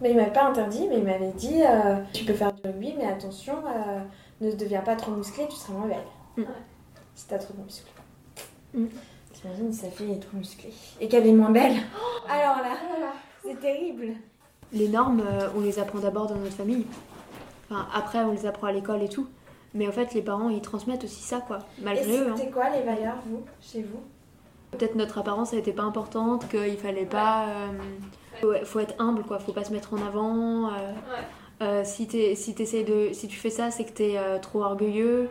[0.00, 2.94] Mais il m'avait pas interdit, mais il m'avait dit euh, tu peux faire du rugby,
[2.96, 4.00] mais attention, euh,
[4.40, 6.46] ne deviens pas trop musclé, tu seras moins belle.
[7.14, 7.90] Si t'as trop de muscles.
[8.74, 8.86] Mm.
[9.32, 10.72] T'imagines, sa fille est trop musclée.
[11.00, 11.74] Et qu'elle est moins belle.
[12.28, 12.76] Alors là,
[13.44, 14.12] c'est terrible.
[14.72, 16.86] Les normes, euh, on les apprend d'abord dans notre famille.
[17.70, 19.26] Enfin, après, on les apprend à l'école et tout.
[19.74, 21.60] Mais en fait, les parents, ils transmettent aussi ça, quoi.
[21.82, 22.28] Malgré Et eux.
[22.30, 22.34] hein.
[22.36, 24.00] c'était quoi les valeurs, vous, chez vous?
[24.70, 27.46] Peut-être notre apparence, elle était pas importante, qu'il fallait pas.
[28.42, 29.38] euh, ouais, faut être humble, quoi.
[29.38, 30.68] Faut pas se mettre en avant.
[30.68, 30.92] euh,
[31.62, 35.28] euh, si, si, de, si tu fais ça, c'est que t'es euh, trop orgueilleux.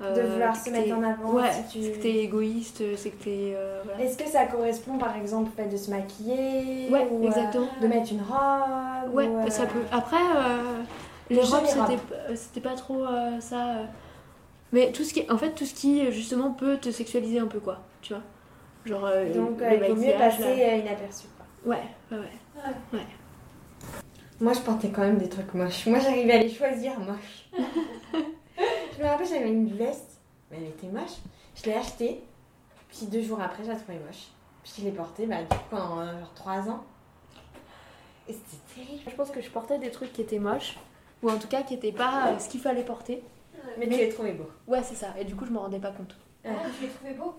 [0.00, 3.24] De vouloir se mettre en avant, Ouais, si tu- c'est que t'es égoïste, c'est que
[3.24, 3.52] t'es.
[3.54, 4.02] euh, voilà.
[4.02, 7.68] Est-ce que ça correspond par exemple au fait de se maquiller Ouais, ou, euh, exactement.
[7.80, 9.78] de mettre une robe Ouais, ou, ça peut.
[9.92, 10.16] Après,
[11.30, 11.64] les robes,
[12.34, 13.04] c'était pas trop
[13.40, 13.76] ça.
[14.72, 17.60] Mais tout ce qui, en fait, tout ce qui justement peut te sexualiser un peu,
[17.60, 17.78] quoi.
[18.02, 18.22] Tu vois.
[18.84, 19.04] Genre.
[19.06, 20.72] euh, Donc euh, il vaut mieux passer là.
[20.72, 21.26] euh, inaperçu.
[21.36, 21.46] quoi.
[21.74, 22.98] Ouais, ouais, ouais.
[22.98, 23.06] ouais.
[24.40, 25.86] Moi je portais quand même des trucs moches.
[25.86, 27.48] Moi j'arrivais à les choisir moches.
[27.56, 30.20] je me rappelle, j'avais une veste,
[30.50, 31.16] mais elle était moche.
[31.54, 32.20] Je l'ai achetée,
[32.88, 34.26] puis deux jours après, je la trouvais moche.
[34.62, 36.82] Puis je l'ai portée bah, du coup, pendant euh, genre trois ans.
[38.28, 39.02] Et c'était terrible.
[39.10, 40.76] Je pense que je portais des trucs qui étaient moches,
[41.22, 43.22] ou en tout cas qui étaient pas euh, ce qu'il fallait porter.
[43.78, 44.50] Mais tu les trouvais beaux.
[44.66, 45.08] Ouais, c'est ça.
[45.18, 46.16] Et du coup, je m'en rendais pas compte.
[46.44, 47.34] Ah, tu les trouvais beaux?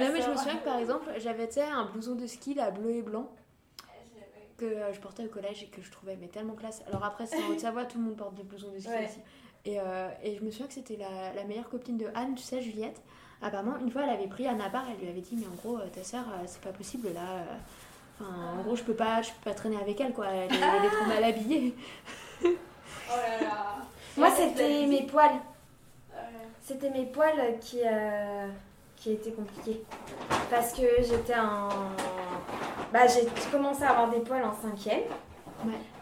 [0.00, 2.90] Non, mais je me souviens que par exemple, j'avais un blouson de ski là, bleu
[2.90, 3.28] et blanc
[4.58, 6.82] que euh, je portais au collège et que je trouvais mais tellement classe.
[6.88, 9.04] Alors après, c'est en Haute-Savoie, tout le monde porte des blousons de ski Ouais.
[9.04, 9.20] aussi.
[9.66, 12.42] Et, euh, et je me souviens que c'était la, la meilleure copine de Anne, tu
[12.42, 13.02] sais, Juliette.
[13.42, 15.54] Apparemment, une fois, elle avait pris Anne à part, elle lui avait dit, mais en
[15.56, 17.44] gros, euh, ta sœur, euh, c'est pas possible là.
[18.18, 20.26] Enfin, en gros, je peux pas, je peux pas traîner avec elle, quoi.
[20.28, 21.74] Elle elle est trop mal habillée.
[24.16, 25.38] Moi c'était mes poils.
[26.66, 28.48] C'était mes poils qui, euh,
[28.96, 29.84] qui étaient compliqués.
[30.50, 31.68] Parce que j'étais en.
[32.92, 35.04] Bah, j'ai commencé à avoir des poils en cinquième.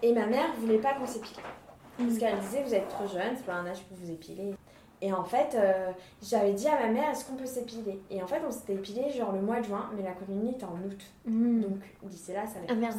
[0.01, 1.37] Et ma mère voulait pas qu'on s'épile.
[1.99, 4.55] Parce qu'elle disait, vous êtes trop jeune, c'est pas un âge pour vous épiler.
[5.03, 5.91] Et en fait, euh,
[6.23, 8.01] j'avais dit à ma mère, est-ce qu'on peut s'épiler?
[8.11, 10.65] Et en fait, on s'était épilé genre le mois de juin, mais la communion était
[10.65, 11.05] en août.
[11.27, 12.91] Donc d'ici là, ça allait Ah.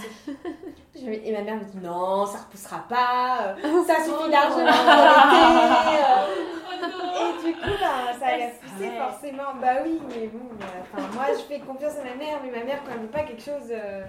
[0.95, 4.65] Et ma mère me dit, non, ça repoussera pas, euh, ça suffit largement.
[6.85, 9.55] Et du coup, bah, ça allait repousser forcément.
[9.61, 10.45] Bah oui, mais bon,
[10.81, 13.23] enfin, moi, je fais confiance à ma mère, mais ma mère, quand elle veut pas
[13.23, 14.03] quelque chose, euh,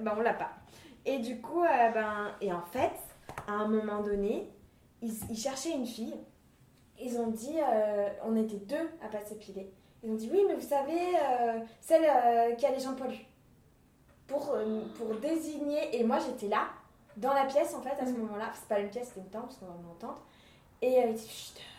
[0.00, 0.50] ben on l'a pas.
[1.04, 2.92] Et du coup, euh, ben, et en fait,
[3.46, 4.50] à un moment donné,
[5.00, 6.16] ils, ils cherchaient une fille.
[7.00, 9.72] Ils ont dit, euh, on était deux à pas s'épiler.
[10.02, 13.26] Ils ont dit, oui, mais vous savez, euh, celle qui a les jambes poilues.
[14.26, 14.54] Pour,
[14.96, 16.68] pour désigner, et moi j'étais là,
[17.16, 18.50] dans la pièce en fait, à ce moment-là.
[18.52, 20.20] C'est pas une pièce, c'était une tente, parce qu'on va m'entendre.
[20.82, 21.77] Et ils disent, chut, elle est là.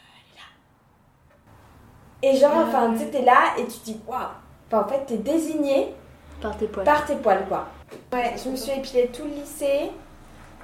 [2.21, 4.19] Et genre, Ah enfin, tu sais, t'es là et tu te dis, waouh.
[4.67, 5.93] Enfin, en fait, t'es désigné
[6.41, 6.85] Par tes poils.
[6.85, 7.67] par tes poils, quoi.
[8.13, 9.91] Ouais, je me suis épilée tout le lycée.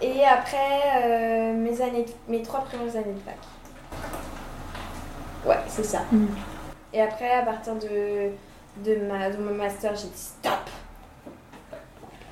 [0.02, 3.38] Et après, euh, mes, années, mes trois premières années de fac.
[5.46, 6.02] Ouais, c'est ça.
[6.92, 8.32] Et après, à partir de,
[8.84, 10.52] de, ma, de mon master, j'ai dit stop.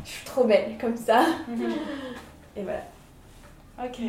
[0.03, 1.21] Je suis trop belle comme ça.
[2.57, 2.81] Et voilà.
[3.83, 3.99] Ok.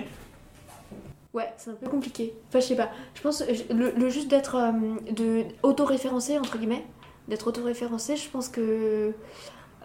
[1.34, 2.32] Ouais, c'est un peu compliqué.
[2.48, 2.90] Enfin, je sais pas.
[3.14, 6.84] Je pense le, le juste d'être euh, de auto-référencé entre guillemets,
[7.28, 9.12] d'être auto-référencé, je pense que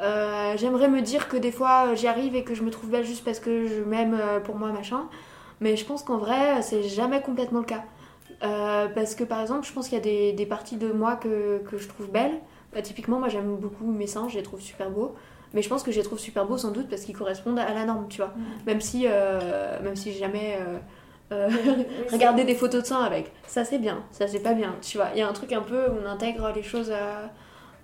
[0.01, 3.03] euh, j'aimerais me dire que des fois j'y arrive et que je me trouve belle
[3.03, 5.09] juste parce que je m'aime euh, pour moi machin.
[5.59, 7.83] Mais je pense qu'en vrai, c'est jamais complètement le cas.
[8.43, 11.15] Euh, parce que par exemple, je pense qu'il y a des, des parties de moi
[11.15, 12.39] que, que je trouve belles.
[12.73, 15.15] Bah, typiquement, moi j'aime beaucoup mes seins, je les trouve super beaux.
[15.53, 17.73] Mais je pense que je les trouve super beaux sans doute parce qu'ils correspondent à
[17.73, 18.33] la norme, tu vois.
[18.67, 20.77] Même si, euh, même si jamais euh,
[21.31, 21.49] euh,
[22.11, 23.31] regardé des photos de seins avec.
[23.47, 25.07] Ça c'est bien, ça c'est pas bien, tu vois.
[25.13, 27.25] Il y a un truc un peu où on intègre les choses euh,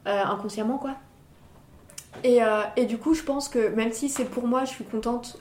[0.08, 0.91] euh, inconsciemment, quoi.
[2.23, 2.39] Et,
[2.77, 5.38] et du coup, je pense que même si c'est pour moi, je suis contente.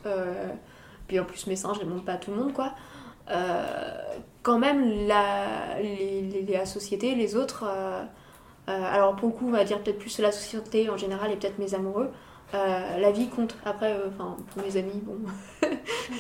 [1.07, 2.73] puis en plus, mes seins, je les montre pas à tout le monde, quoi.
[4.43, 7.65] quand même, la, les, les- la société, les autres.
[8.67, 11.59] alors pour le coup, on va dire peut-être plus la société en général et peut-être
[11.59, 12.11] mes amoureux.
[12.53, 13.57] Euh, la vie compte.
[13.65, 15.19] Après, euh, enfin, pour mes amis, bon,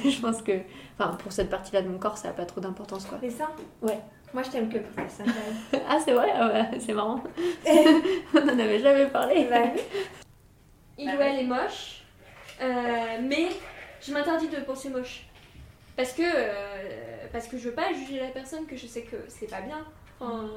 [0.04, 0.52] je pense que,
[0.98, 3.18] enfin, pour cette partie-là de mon corps, ça a pas trop d'importance, quoi.
[3.22, 3.50] Les seins
[3.82, 3.98] Ouais.
[4.32, 5.24] Moi, je t'aime que pour tes seins.
[5.88, 7.22] ah, c'est vrai, Ah ouais, c'est marrant.
[8.34, 9.48] on n'en avait jamais parlé.
[10.98, 12.02] Il ou elle est moche,
[12.60, 13.48] euh, mais
[14.00, 15.26] je m'interdis de penser moche.
[15.96, 19.16] Parce que, euh, parce que je veux pas juger la personne, que je sais que
[19.28, 19.84] c'est pas bien.
[20.18, 20.48] Enfin,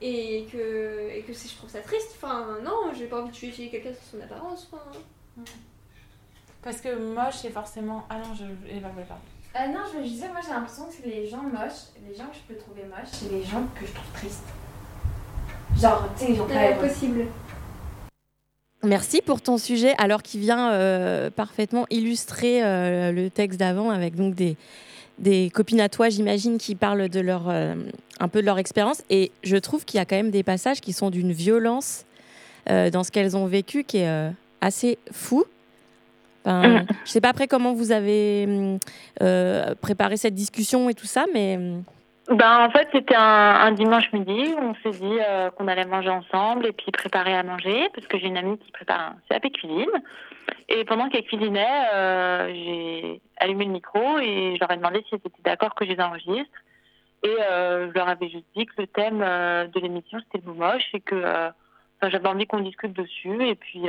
[0.00, 3.34] et que, et que si je trouve ça triste, enfin, non, j'ai pas envie de
[3.34, 4.68] juger quelqu'un sur son apparence.
[4.70, 5.44] Enfin,
[6.62, 8.04] Parce que moche, c'est forcément.
[8.10, 8.44] Ah non, je.
[8.74, 9.22] Eva voulait parler.
[9.56, 12.36] Euh, non, je me disais, moi j'ai l'impression que les gens moches, les gens que
[12.36, 14.44] je peux trouver moches, c'est les gens que je trouve tristes.
[15.80, 17.26] Genre, tu sais, ils ont pas possible.
[18.82, 24.14] Merci pour ton sujet, alors qui vient euh, parfaitement illustrer euh, le texte d'avant avec
[24.14, 24.56] donc des,
[25.18, 27.74] des copines à toi, j'imagine, qui parlent de leur, euh,
[28.20, 29.02] un peu de leur expérience.
[29.10, 32.04] Et je trouve qu'il y a quand même des passages qui sont d'une violence
[32.68, 35.44] euh, dans ce qu'elles ont vécu qui est euh, assez fou.
[36.44, 36.86] Enfin, Mm.
[37.04, 38.78] Je sais pas après comment vous avez
[39.20, 41.82] euh, préparé cette discussion et tout ça, mais hum,
[42.28, 44.54] Ben, en fait, c'était un, un dimanche midi.
[44.60, 45.18] On s'est dit
[45.56, 48.70] qu'on allait manger ensemble et puis préparer à manger parce que j'ai une amie qui
[48.70, 49.90] prépare un CAP cuisine.
[50.68, 55.14] Et pendant qu'elle cuisinait, euh, j'ai allumé le micro et je leur ai demandé si
[55.14, 56.58] elles étaient d'accord que je les enregistre.
[57.22, 60.52] Et euh, je leur avais juste dit que le thème euh, de l'émission c'était le
[60.52, 61.22] moche et que
[62.02, 63.46] j'avais envie qu'on discute dessus.
[63.46, 63.86] Et puis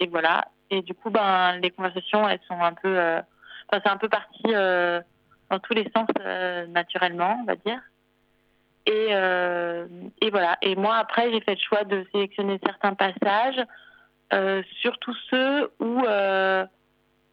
[0.00, 0.46] et voilà.
[0.70, 4.42] Et du coup, ben les conversations elles sont un peu, enfin c'est un peu parti.
[4.42, 6.08] dans tous les sens
[6.68, 7.80] naturellement, on va dire.
[8.86, 9.10] Et,
[10.20, 10.58] et voilà.
[10.62, 13.60] Et moi, après, j'ai fait le choix de sélectionner certains passages,
[14.80, 16.64] surtout ceux où, euh,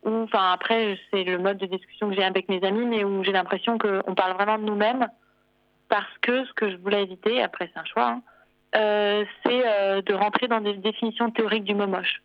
[0.03, 3.23] où, enfin, après, c'est le mode de discussion que j'ai avec mes amis, mais où
[3.23, 5.07] j'ai l'impression qu'on parle vraiment de nous-mêmes,
[5.89, 8.21] parce que ce que je voulais éviter, après, c'est un choix, hein,
[8.75, 12.21] euh, c'est euh, de rentrer dans des définitions théoriques du mot moche.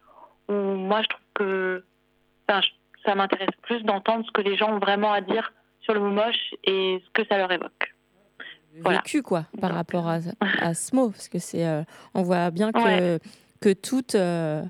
[0.48, 1.85] Où moi, je trouve que,
[3.04, 6.11] ça m'intéresse plus d'entendre ce que les gens ont vraiment à dire sur le mot
[6.11, 7.94] moche et ce que ça leur évoque.
[8.80, 8.98] Voilà.
[8.98, 10.18] vécu quoi par rapport à,
[10.61, 11.82] à ce mot parce que c'est euh,
[12.14, 13.18] on voit bien que Ouais.
[13.62, 14.62] Que toutes euh,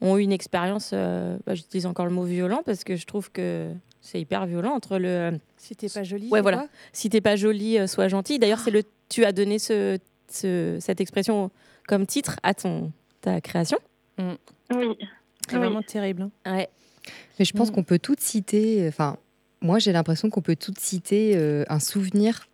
[0.00, 3.30] ont eu une expérience euh, bah, j'utilise encore le mot violent parce que je trouve
[3.30, 6.66] que c'est hyper violent entre le si t'es pas jolie ouais voilà.
[6.92, 8.38] si t'es pas jolie euh, sois gentille.
[8.38, 9.98] D'ailleurs c'est le tu as donné ce,
[10.30, 11.50] ce- cette expression
[11.86, 13.78] comme titre à ton ta création.
[14.18, 14.96] Oui.
[15.48, 16.22] C'est vraiment terrible.
[16.44, 16.56] hein.
[16.56, 16.68] ouais.
[17.38, 19.16] Mais je pense qu'on peut toutes citer, enfin,
[19.62, 22.48] moi j'ai l'impression qu'on peut toutes citer euh, un souvenir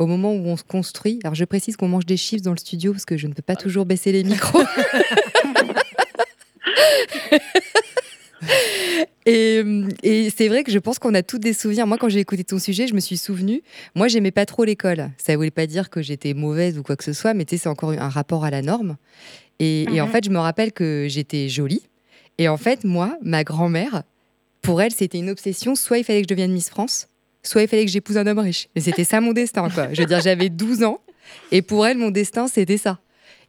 [0.00, 1.20] au moment où on se construit.
[1.22, 3.42] Alors je précise qu'on mange des chips dans le studio parce que je ne peux
[3.42, 4.64] pas toujours baisser les micros.
[9.26, 9.62] Et,
[10.02, 11.86] et c'est vrai que je pense qu'on a tous des souvenirs.
[11.86, 13.62] Moi, quand j'ai écouté ton sujet, je me suis souvenu.
[13.94, 15.10] Moi, j'aimais pas trop l'école.
[15.18, 17.64] Ça voulait pas dire que j'étais mauvaise ou quoi que ce soit, mais tu sais,
[17.64, 18.96] c'est encore un rapport à la norme.
[19.60, 21.82] Et, et en fait, je me rappelle que j'étais jolie.
[22.38, 24.02] Et en fait, moi, ma grand-mère,
[24.62, 25.74] pour elle, c'était une obsession.
[25.74, 27.06] Soit il fallait que je devienne Miss France,
[27.42, 28.68] soit il fallait que j'épouse un homme riche.
[28.74, 29.92] Et c'était ça mon destin, quoi.
[29.92, 31.00] Je veux dire, j'avais 12 ans.
[31.52, 32.98] Et pour elle, mon destin, c'était ça.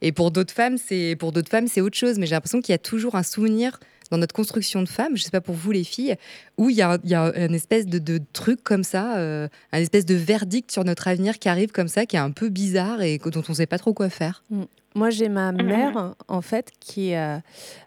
[0.00, 2.18] Et pour d'autres femmes, c'est pour d'autres femmes, c'est autre chose.
[2.18, 3.78] Mais j'ai l'impression qu'il y a toujours un souvenir
[4.12, 6.16] dans notre construction de femme, je sais pas pour vous les filles,
[6.58, 10.04] où il y a, y a une espèce de, truc comme ça, euh, un espèce
[10.04, 13.16] de verdict sur notre avenir qui arrive comme ça, qui est un peu bizarre et
[13.16, 14.44] dont on sait pas trop quoi faire.
[14.50, 14.64] Mm.
[14.94, 17.36] Moi, j'ai ma mère, en fait, qui euh,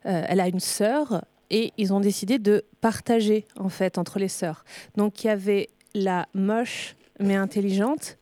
[0.08, 4.28] euh, elle a une sœur et ils ont décidé de partager, en fait, entre les
[4.28, 4.66] sœurs.
[4.98, 8.18] Donc, il y avait la moche mais intelligente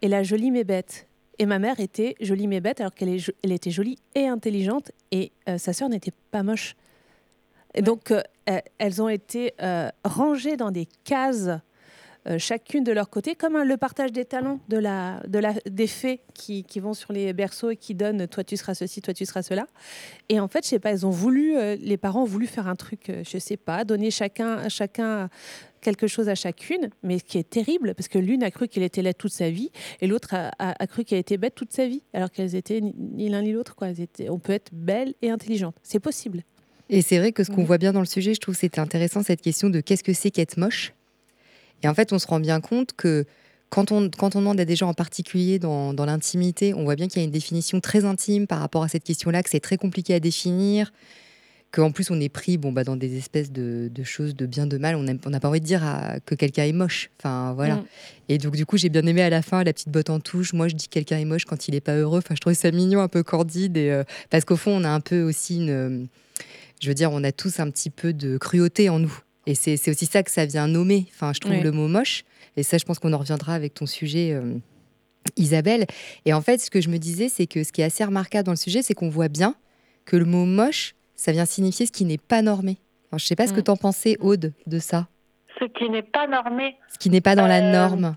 [0.00, 1.06] et la jolie mais bête.
[1.38, 5.30] Et ma mère était jolie mais bête alors qu'elle elle était jolie et intelligente et
[5.48, 6.74] euh, sa sœur n'était pas moche.
[7.74, 8.20] Et donc, euh,
[8.50, 11.50] euh, elles ont été euh, rangées dans des cases
[12.38, 15.88] chacune de leur côté, comme un- le partage des talents de la, de la, des
[15.88, 19.12] fées qui, qui vont sur les berceaux et qui donnent toi tu seras ceci, toi
[19.12, 19.66] tu seras cela.
[20.28, 22.68] Et en fait, je sais pas, ils ont voulu, euh, les parents ont voulu faire
[22.68, 25.30] un truc, je sais pas, donner chacun, chacun
[25.82, 28.82] quelque chose à chacune, mais ce qui est terrible, parce que l'une a cru qu'elle
[28.84, 31.72] était laide toute sa vie, et l'autre a, a- a cru qu'elle était bête toute
[31.72, 33.76] sa vie, alors qu'elles étaient ni, l'un ni l'autre.
[34.30, 35.74] On peut être belle et intelligente.
[35.82, 36.42] C'est possible.
[36.88, 37.56] Et c'est vrai que ce Mhm.
[37.56, 40.04] qu'on voit bien dans le sujet, je trouve que c'était intéressant cette question de qu'est-ce
[40.04, 40.94] que c'est qu'être moche.
[41.82, 43.24] Et en fait, on se rend bien compte que
[43.70, 46.94] quand on, quand on demande à des gens en particulier dans, dans l'intimité, on voit
[46.94, 49.60] bien qu'il y a une définition très intime par rapport à cette question-là, que c'est
[49.60, 50.92] très compliqué à définir,
[51.72, 54.66] qu'en plus on est pris bon, bah, dans des espèces de, de choses de bien,
[54.66, 54.94] de mal.
[54.94, 57.10] On n'a pas envie de dire à- que quelqu'un est moche.
[57.18, 57.76] Enfin, voilà.
[57.76, 57.84] Mm.
[58.28, 60.52] Et donc, du coup, j'ai bien aimé à la fin la petite botte en touche.
[60.52, 62.18] Moi, je dis que quelqu'un est moche quand il n'est pas heureux.
[62.18, 63.76] Enfin, je trouvais ça mignon, un peu cordide.
[63.76, 66.08] Et, euh, parce qu'au fond, on a un peu aussi une.
[66.80, 69.18] je veux dire, on a tous un petit peu de cruauté en nous.
[69.46, 71.06] Et c'est c'est aussi ça que ça vient nommer.
[71.14, 71.62] Enfin, je trouve Oui.
[71.62, 72.24] le mot moche.
[72.56, 74.32] Et ça, je pense qu'on en reviendra avec ton sujet.
[74.32, 74.54] euh,
[75.36, 75.86] Isabelle.
[76.24, 78.44] Et en fait, ce que je me disais, c'est que ce qui est assez remarquable
[78.44, 79.54] dans le sujet, c'est qu'on voit bien
[80.04, 82.78] que le mot moche, ça vient signifier ce qui n'est pas normé.
[83.16, 83.64] Je sais pas ce que Mm.
[83.64, 85.06] t'en pensais, Aude, de ça.
[85.60, 86.76] Ce qui n'est pas normé.
[86.92, 88.16] Ce qui n'est pas dans la Euh, norme.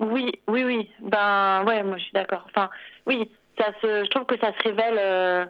[0.00, 0.90] Oui, oui, oui.
[1.00, 2.44] Ben ouais, moi je suis d'accord.
[2.48, 2.68] Enfin,
[3.06, 4.96] oui, ça se, je trouve que ça se révèle.
[4.98, 5.44] euh,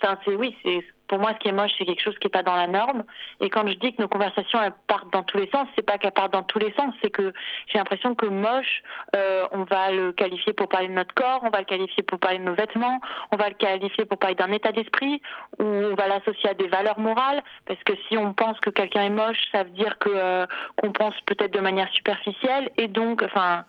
[0.00, 2.30] Enfin, c'est oui, c'est pour moi ce qui est moche, c'est quelque chose qui est
[2.30, 3.04] pas dans la norme.
[3.40, 5.98] Et quand je dis que nos conversations elles partent dans tous les sens, c'est pas
[5.98, 7.32] qu'elles partent dans tous les sens, c'est que
[7.66, 8.82] j'ai l'impression que moche,
[9.16, 12.18] euh, on va le qualifier pour parler de notre corps, on va le qualifier pour
[12.18, 13.00] parler de nos vêtements,
[13.32, 15.20] on va le qualifier pour parler d'un état d'esprit,
[15.58, 17.42] ou on va l'associer à des valeurs morales.
[17.66, 20.92] Parce que si on pense que quelqu'un est moche, ça veut dire que euh, qu'on
[20.92, 23.64] pense peut-être de manière superficielle, et donc, enfin.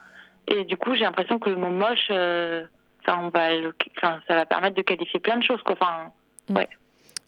[0.52, 2.66] Et du coup, j'ai l'impression que le mot moche, euh,
[3.06, 5.62] enfin, on va le- enfin, ça va permettre de qualifier plein de choses.
[5.62, 5.76] Quoi.
[5.80, 6.12] Enfin,
[6.50, 6.68] ouais.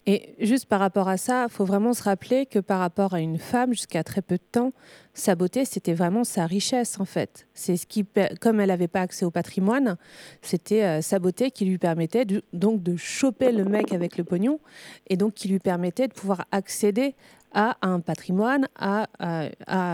[0.04, 3.20] Et juste par rapport à ça, il faut vraiment se rappeler que par rapport à
[3.20, 4.72] une femme, jusqu'à très peu de temps,
[5.14, 7.46] sa beauté, c'était vraiment sa richesse, en fait.
[7.54, 8.04] C'est ce qui,
[8.40, 9.96] comme elle n'avait pas accès au patrimoine,
[10.40, 14.24] c'était euh, sa beauté qui lui permettait de- donc de choper le mec avec le
[14.24, 14.58] pognon,
[15.08, 17.14] et donc qui lui permettait de pouvoir accéder
[17.54, 19.06] à un patrimoine, à,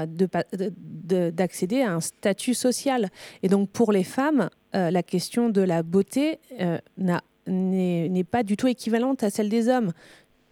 [0.06, 3.10] de- d'accéder à un statut social.
[3.42, 8.42] Et donc pour les femmes, euh, la question de la beauté euh, n'a n'est pas
[8.42, 9.92] du tout équivalente à celle des hommes.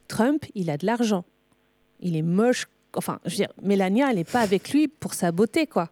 [0.08, 1.24] Trump, il a de l'argent.
[2.00, 2.66] Il est moche.
[2.94, 5.90] Enfin, je veux dire, Mélania, elle n'est pas avec lui pour sa beauté, quoi.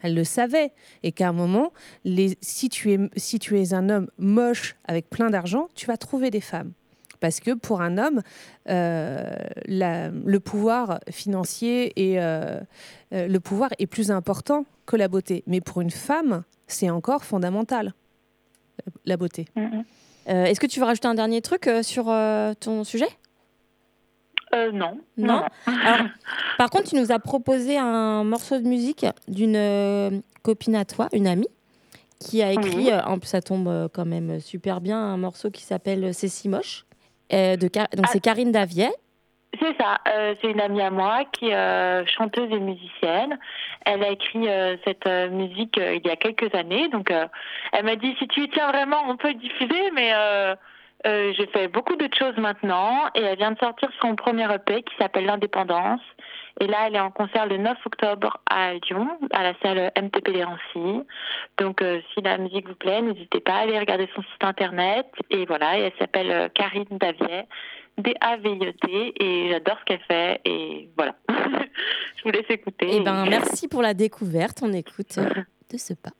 [0.00, 0.72] Elle le savait.
[1.02, 1.72] Et qu'à un moment,
[2.40, 6.72] si, tu es, un homme moche avec plein d'argent, tu vas trouver des femmes.
[7.20, 8.22] Parce que pour un homme,
[8.68, 9.34] euh,
[9.66, 12.60] le pouvoir financier et euh,
[13.12, 15.42] euh, le pouvoir est plus important que la beauté.
[15.46, 17.94] Mais pour une femme, c'est encore fondamental,
[19.04, 19.46] la beauté.
[20.26, 23.08] Est-ce que tu veux rajouter un dernier truc euh, sur euh, ton sujet?
[24.54, 24.98] Euh, non.
[25.16, 25.42] Non?
[25.66, 26.06] Alors,
[26.58, 30.10] par contre, tu nous as proposé un morceau de musique d'une euh,
[30.42, 31.48] copine à toi, une amie,
[32.20, 35.50] qui a écrit, euh, en plus ça tombe euh, quand même super bien, un morceau
[35.50, 36.86] qui s'appelle C'est si moche.
[37.32, 38.88] Euh, de Car- donc c'est Karine Davier.
[39.60, 39.98] C'est ça.
[40.08, 43.38] euh, c'est une amie à moi qui est euh, chanteuse et musicienne.
[43.84, 46.88] Elle a écrit euh, cette musique il y a quelques années.
[46.88, 47.10] Donc,
[47.72, 49.90] elle m'a dit si tu y tiens vraiment, on peut le diffuser.
[49.92, 50.12] Mais
[51.04, 53.08] j'ai fait beaucoup d'autres choses maintenant.
[53.14, 56.00] Et elle vient de sortir son premier EP qui s'appelle L'Indépendance.
[56.58, 60.32] Et là, elle est en concert le 9 octobre à Lyon, à la salle MTP
[60.32, 61.06] des Rancy.
[61.58, 61.84] Donc,
[62.14, 65.06] si la musique vous plaît, n'hésitez pas à aller regarder son site internet.
[65.30, 67.44] Et voilà, elle s'appelle Karine Davier,
[67.98, 69.14] D-A-V-I-E-T.
[69.22, 70.40] Et j'adore ce qu'elle fait.
[70.44, 71.16] Et voilà.
[71.28, 72.88] Je vous laisse écouter.
[72.92, 74.60] Eh ben, merci pour la découverte.
[74.62, 75.18] On écoute
[75.72, 76.12] de ce pas.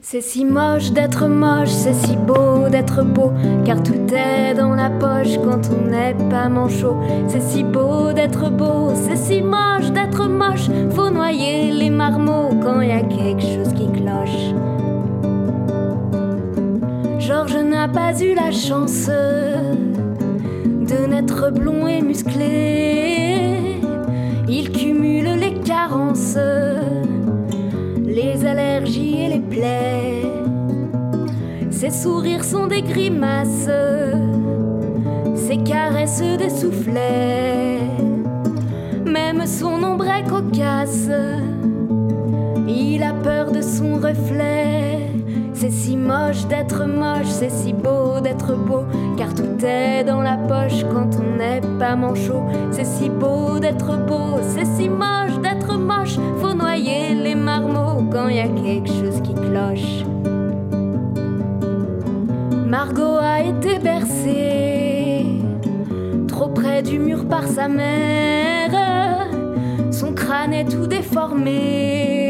[0.00, 3.32] C'est si moche d'être moche, c'est si beau d'être beau,
[3.64, 6.96] car tout est dans la poche quand on n'est pas manchot.
[7.26, 12.82] C'est si beau d'être beau, c'est si moche d'être moche, faut noyer les marmots quand
[12.82, 14.54] y a quelque chose qui cloche.
[17.18, 19.10] Georges n'a pas eu la chance
[20.86, 23.80] de naître blond et musclé.
[24.48, 26.38] Il cumule les carences
[28.16, 30.22] les allergies et les plaies.
[31.70, 33.68] Ses sourires sont des grimaces,
[35.34, 37.80] ses caresses des soufflets.
[39.04, 41.10] Même son ombre est cocasse,
[42.68, 44.98] il a peur de son reflet.
[45.52, 48.84] C'est si moche d'être moche, c'est si beau d'être beau,
[49.16, 52.42] car tout est dans la poche quand on n'est pas manchot.
[52.70, 58.28] C'est si beau d'être beau, c'est si moche d'être moche, faut noyer les marmots quand
[58.28, 60.04] y a quelque chose qui cloche.
[62.66, 65.24] Margot a été bercée
[66.28, 68.70] trop près du mur par sa mère,
[69.90, 72.25] son crâne est tout déformé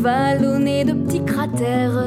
[0.00, 2.04] vallonnée de petits cratères.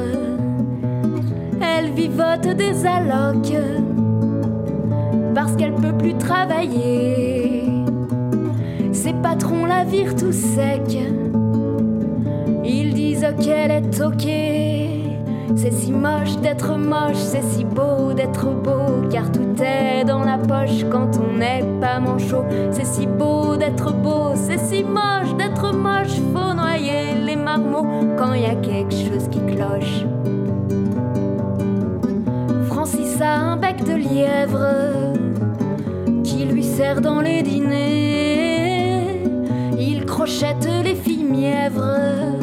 [1.60, 3.56] Elle vivote des allocs
[5.34, 7.62] parce qu'elle peut plus travailler.
[8.92, 10.98] Ses patrons la virent tout sec.
[12.64, 14.26] Ils disent qu'elle est ok.
[15.56, 20.36] C'est si moche d'être moche, c'est si beau d'être beau, car tout est dans la
[20.38, 22.44] poche quand on n'est pas manchot.
[22.72, 26.53] C'est si beau d'être beau, c'est si moche d'être moche, faut
[28.18, 30.04] quand y a quelque chose qui cloche.
[32.66, 34.66] Francis a un bec de lièvre
[36.22, 39.22] qui lui sert dans les dîners.
[39.78, 42.34] Il crochette les filles mièvres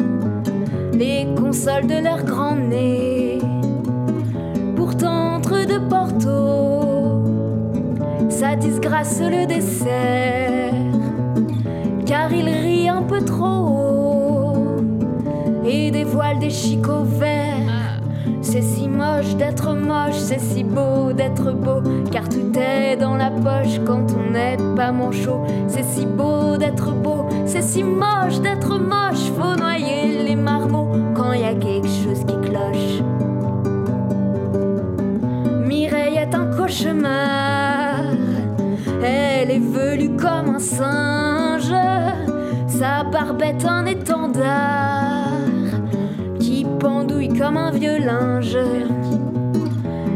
[0.94, 3.38] les consoles de leur grand nez.
[4.76, 7.24] Pourtant, entre deux portos,
[8.28, 10.74] sa disgrâce le dessert,
[12.06, 13.81] car il rit un peu trop
[15.72, 18.00] et dévoile des chicots verts.
[18.42, 23.30] C'est si moche d'être moche, c'est si beau d'être beau, car tout est dans la
[23.30, 25.40] poche quand on n'est pas manchot.
[25.68, 31.32] C'est si beau d'être beau, c'est si moche d'être moche, faut noyer les marmots quand
[31.32, 33.02] y a quelque chose qui cloche.
[35.66, 38.02] Mireille est un cauchemar,
[39.02, 41.74] elle est velue comme un singe,
[42.68, 45.01] sa barbette un étendard
[47.42, 48.56] comme un vieux linge.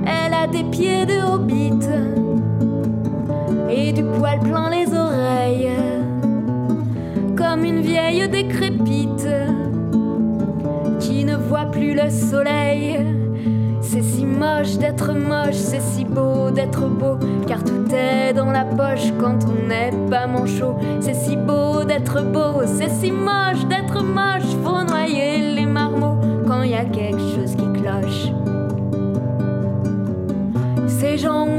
[0.06, 1.88] Elle a des pieds de hobbit
[3.68, 5.72] et du poil plein les oreilles,
[7.36, 9.26] comme une vieille décrépite
[11.00, 13.04] qui ne voit plus le soleil.
[13.80, 17.18] C'est si moche d'être moche, c'est si beau d'être beau,
[17.48, 20.76] car tout est dans la poche quand on n'est pas manchot.
[21.00, 25.55] C'est si beau d'être beau, c'est si moche d'être moche, faut noyer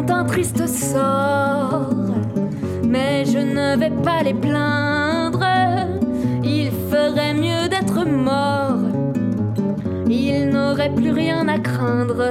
[0.10, 1.90] un triste sort,
[2.84, 5.46] mais je ne vais pas les plaindre.
[6.44, 8.80] Il ferait mieux d'être mort,
[10.10, 12.30] ils n'auraient plus rien à craindre.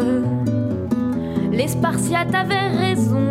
[1.53, 3.27] Les Spartiates avaient raison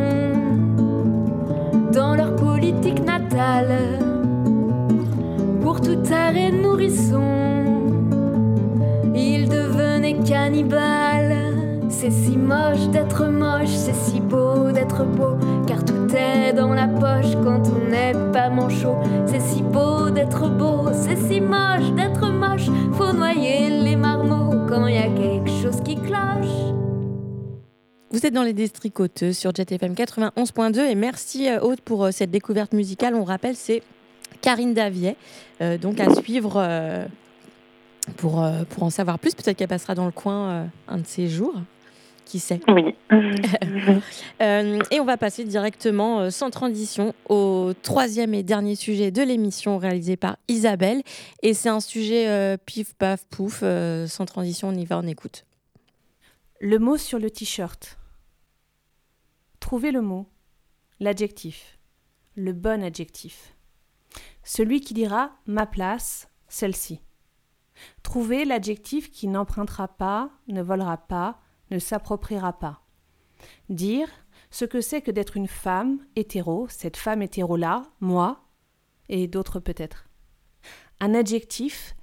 [1.93, 3.99] dans leur politique natale.
[5.61, 6.01] Pour tout
[6.35, 7.23] et nourrisson,
[9.15, 11.54] ils devenaient cannibales.
[12.05, 16.87] C'est si moche d'être moche, c'est si beau d'être beau, car tout est dans la
[16.87, 18.95] poche quand on n'est pas manchot.
[19.25, 24.85] C'est si beau d'être beau, c'est si moche d'être moche, faut noyer les marmots quand
[24.85, 26.75] y a quelque chose qui cloche.
[28.11, 32.11] Vous êtes dans les Destricoteuses sur Jet FM 91.2 et merci euh, Aude pour euh,
[32.11, 33.15] cette découverte musicale.
[33.15, 33.81] On rappelle, c'est
[34.41, 35.15] Karine Davier,
[35.61, 37.07] euh, donc à suivre
[38.17, 39.33] pour, pour en savoir plus.
[39.33, 41.55] Peut-être qu'elle passera dans le coin un de ces jours.
[42.35, 42.95] Qui sait Oui.
[44.41, 49.21] Euh, et on va passer directement, euh, sans transition, au troisième et dernier sujet de
[49.21, 51.01] l'émission réalisé par Isabelle.
[51.41, 55.07] Et c'est un sujet euh, pif, paf, pouf, euh, sans transition, on y va, on
[55.07, 55.45] écoute.
[56.59, 57.97] Le mot sur le t-shirt.
[59.61, 60.27] Trouvez le mot,
[60.99, 61.77] l'adjectif,
[62.35, 63.55] le bon adjectif.
[64.43, 66.99] Celui qui dira ma place, celle-ci.
[68.03, 71.39] Trouvez l'adjectif qui n'empruntera pas, ne volera pas,
[71.71, 72.81] ne s'appropriera pas.
[73.69, 74.07] Dire
[74.49, 78.45] ce que c'est que d'être une femme hétéro, cette femme hétéro-là, moi,
[79.09, 80.07] et d'autres peut-être.
[80.99, 81.95] Un adjectif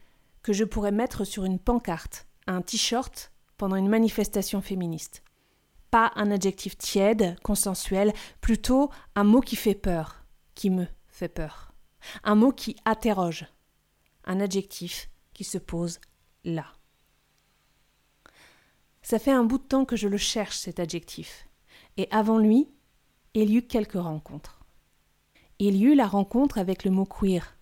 [0.42, 5.22] que je pourrais mettre sur une pancarte un t-shirt pendant une manifestation féministe.
[5.90, 11.72] Pas un adjectif tiède, consensuel, plutôt un mot qui fait peur, qui me fait peur.
[12.24, 13.46] Un mot qui interroge.
[14.24, 16.00] Un adjectif qui se pose
[16.44, 16.66] là.
[19.03, 21.48] Ça fait un bout de temps que je le cherche, cet adjectif.
[21.96, 22.68] Et avant lui,
[23.34, 24.61] il y eut quelques rencontres.
[25.59, 27.57] Il y eut la rencontre avec le mot queer,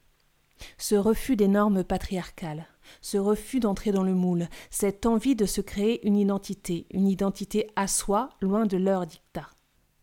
[0.78, 2.66] ce refus des normes patriarcales,
[3.00, 7.70] ce refus d'entrer dans le moule, cette envie de se créer une identité, une identité
[7.76, 9.48] à soi, loin de leur dictat.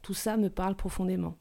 [0.02, 1.38] Tout ça me parle profondément.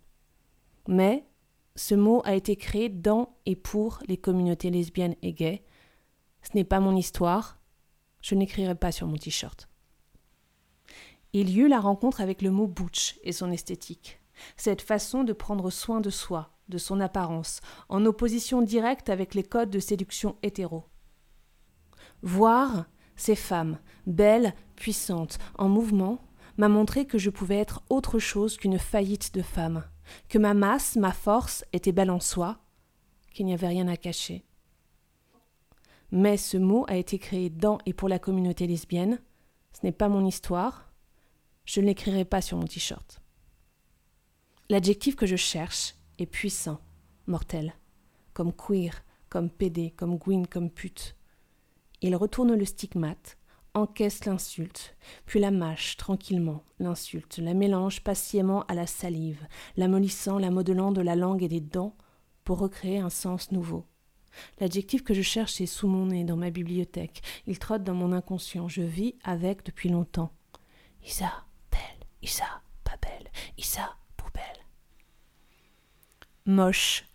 [0.88, 1.26] Mais
[1.74, 5.62] ce mot a été créé dans et pour les communautés lesbiennes et gays.
[6.42, 7.60] Ce n'est pas mon histoire,
[8.22, 9.68] je n'écrirai pas sur mon t-shirt.
[11.38, 14.22] Il y eut la rencontre avec le mot butch et son esthétique,
[14.56, 17.60] cette façon de prendre soin de soi, de son apparence,
[17.90, 20.84] en opposition directe avec les codes de séduction hétéro.
[22.22, 26.22] Voir ces femmes, belles, puissantes, en mouvement,
[26.56, 29.84] m'a montré que je pouvais être autre chose qu'une faillite de femme,
[30.30, 32.60] que ma masse, ma force était belle en soi,
[33.34, 34.42] qu'il n'y avait rien à cacher.
[36.10, 39.20] Mais ce mot a été créé dans et pour la communauté lesbienne,
[39.74, 40.85] ce n'est pas mon histoire,
[41.66, 43.20] je ne l'écrirai pas sur mon t-shirt.
[44.70, 46.80] L'adjectif que je cherche est puissant,
[47.26, 47.74] mortel,
[48.32, 51.14] comme queer, comme pédé, comme gwyn, comme pute.
[52.00, 53.36] Il retourne le stigmate,
[53.74, 54.96] encaisse l'insulte,
[55.26, 59.46] puis la mâche tranquillement, l'insulte, la mélange patiemment à la salive,
[59.76, 61.94] la mollissant, la modelant de la langue et des dents
[62.44, 63.84] pour recréer un sens nouveau.
[64.60, 67.22] L'adjectif que je cherche est sous mon nez, dans ma bibliothèque.
[67.46, 68.68] Il trotte dans mon inconscient.
[68.68, 70.30] Je vis avec depuis longtemps.
[71.06, 71.45] Isa,
[72.26, 74.66] Isa, pas belle, Isa, poubelle.
[76.44, 77.06] Moche.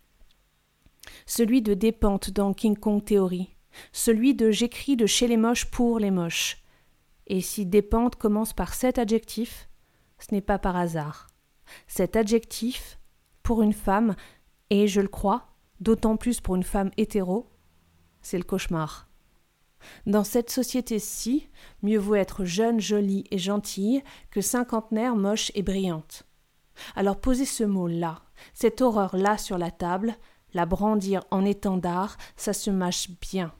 [1.26, 3.54] Celui de Dépente dans King Kong Theory
[3.92, 6.62] celui de j'écris de chez les moches pour les moches.
[7.26, 9.68] Et si dépente commence par cet adjectif,
[10.18, 11.28] ce n'est pas par hasard.
[11.86, 12.98] Cet adjectif,
[13.42, 14.14] pour une femme,
[14.70, 15.48] et je le crois,
[15.80, 17.50] d'autant plus pour une femme hétéro,
[18.20, 19.08] c'est le cauchemar.
[20.06, 21.48] Dans cette société-ci,
[21.82, 26.24] mieux vaut être jeune, jolie et gentille que cinquantenaire, moche et brillante.
[26.96, 28.22] Alors posez ce mot-là,
[28.54, 30.14] cette horreur-là sur la table,
[30.54, 33.52] la brandir en étendard, ça se mâche bien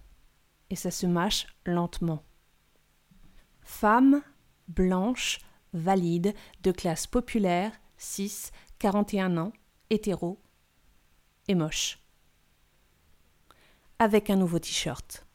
[0.71, 2.23] et ça se mâche lentement.
[3.61, 4.23] Femme,
[4.69, 5.39] blanche,
[5.73, 9.53] valide, de classe populaire, 6, 41 ans,
[9.91, 10.41] hétéro,
[11.49, 11.99] et moche.
[13.99, 15.27] Avec un nouveau t-shirt.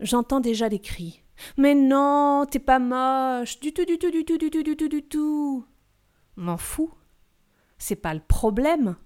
[0.00, 1.22] J'entends déjà des cris.
[1.56, 4.88] Mais non, t'es pas moche, du tout, du tout, du tout, du tout, du tout,
[4.88, 5.66] du tout.
[6.36, 6.92] M'en fous.
[7.78, 8.96] C'est pas le problème.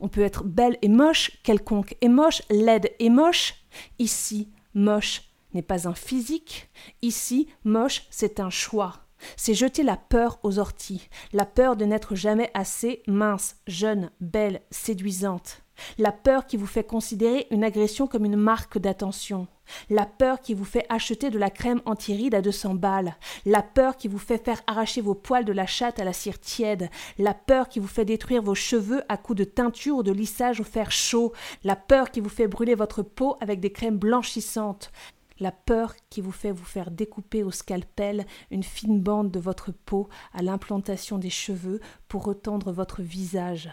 [0.00, 3.54] On peut être belle et moche, quelconque et moche, laide et moche.
[3.98, 6.70] Ici, moche n'est pas un physique.
[7.02, 9.06] Ici, moche, c'est un choix.
[9.36, 14.62] C'est jeter la peur aux orties, la peur de n'être jamais assez mince, jeune, belle,
[14.70, 15.62] séduisante.
[15.98, 19.46] La peur qui vous fait considérer une agression comme une marque d'attention.
[19.88, 23.16] La peur qui vous fait acheter de la crème anti-rides à 200 balles.
[23.46, 26.40] La peur qui vous fait faire arracher vos poils de la chatte à la cire
[26.40, 26.90] tiède.
[27.18, 30.60] La peur qui vous fait détruire vos cheveux à coups de teinture ou de lissage
[30.60, 31.32] au fer chaud.
[31.64, 34.92] La peur qui vous fait brûler votre peau avec des crèmes blanchissantes.
[35.40, 39.72] La peur qui vous fait vous faire découper au scalpel une fine bande de votre
[39.72, 43.70] peau à l'implantation des cheveux pour retendre votre visage.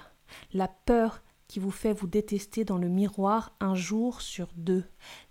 [0.53, 4.83] La peur qui vous fait vous détester dans le miroir un jour sur deux,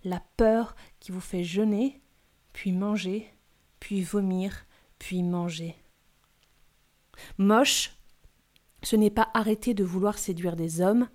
[0.03, 2.01] la peur qui vous fait jeûner,
[2.53, 3.31] puis manger,
[3.79, 4.65] puis vomir,
[4.97, 5.75] puis manger.
[7.37, 7.95] Moche,
[8.83, 11.07] ce n'est pas arrêter de vouloir séduire des hommes,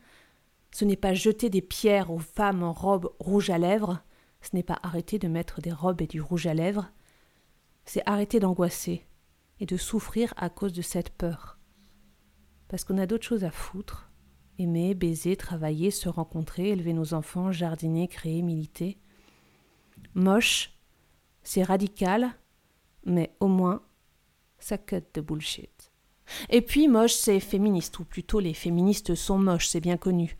[0.73, 4.03] ce n'est pas jeter des pierres aux femmes en robe rouge à lèvres,
[4.41, 6.91] ce n'est pas arrêter de mettre des robes et du rouge à lèvres,
[7.85, 9.07] c'est arrêter d'angoisser
[9.61, 11.59] et de souffrir à cause de cette peur.
[12.69, 14.12] Parce qu'on a d'autres choses à foutre
[14.59, 18.99] aimer, baiser, travailler, se rencontrer, élever nos enfants, jardiner, créer, militer.
[20.15, 20.73] Moche,
[21.43, 22.31] c'est radical,
[23.05, 23.83] mais au moins,
[24.59, 25.93] ça cut de bullshit.
[26.51, 30.37] Et puis moche, c'est féministe, ou plutôt les féministes sont moches, c'est bien connu.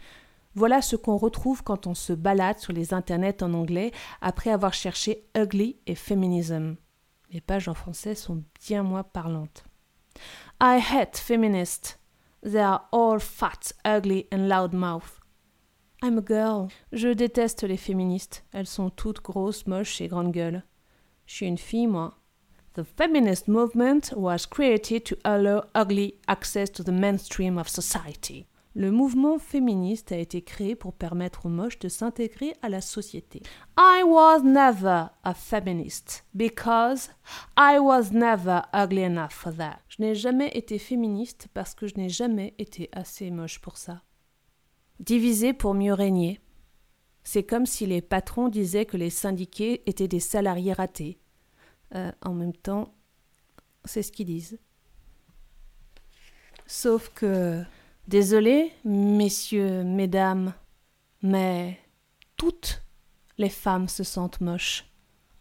[0.55, 3.91] Voilà ce qu'on retrouve quand on se balade sur les internets en anglais
[4.21, 6.77] après avoir cherché ugly et feminism.
[7.31, 9.65] Les pages en français sont bien moins parlantes.
[10.61, 12.02] I hate feminist.
[12.43, 15.21] They are all fat, ugly and loud mouth.
[16.03, 16.71] I'm a girl.
[16.93, 18.43] Je déteste les féministes.
[18.53, 20.65] Elles sont toutes grosses, moches et grandes gueules.
[21.27, 22.19] Je suis une fille, moi.
[22.75, 28.49] The feminist movement was created to allow ugly access to the mainstream of society.
[28.75, 33.43] Le mouvement féministe a été créé pour permettre aux moches de s'intégrer à la société.
[33.79, 37.11] I was never a feminist because
[37.59, 39.81] I was never ugly enough for that.
[39.89, 44.03] Je n'ai jamais été féministe parce que je n'ai jamais été assez moche pour ça.
[45.01, 46.41] Diviser pour mieux régner.
[47.25, 51.19] C'est comme si les patrons disaient que les syndiqués étaient des salariés ratés.
[51.95, 52.95] Euh, en même temps,
[53.85, 54.59] c'est ce qu'ils disent.
[56.67, 57.63] Sauf que
[58.09, 60.55] Désolé, messieurs, mesdames,
[61.23, 61.79] mais
[62.37, 62.83] toutes
[63.39, 64.85] les femmes se sentent moches.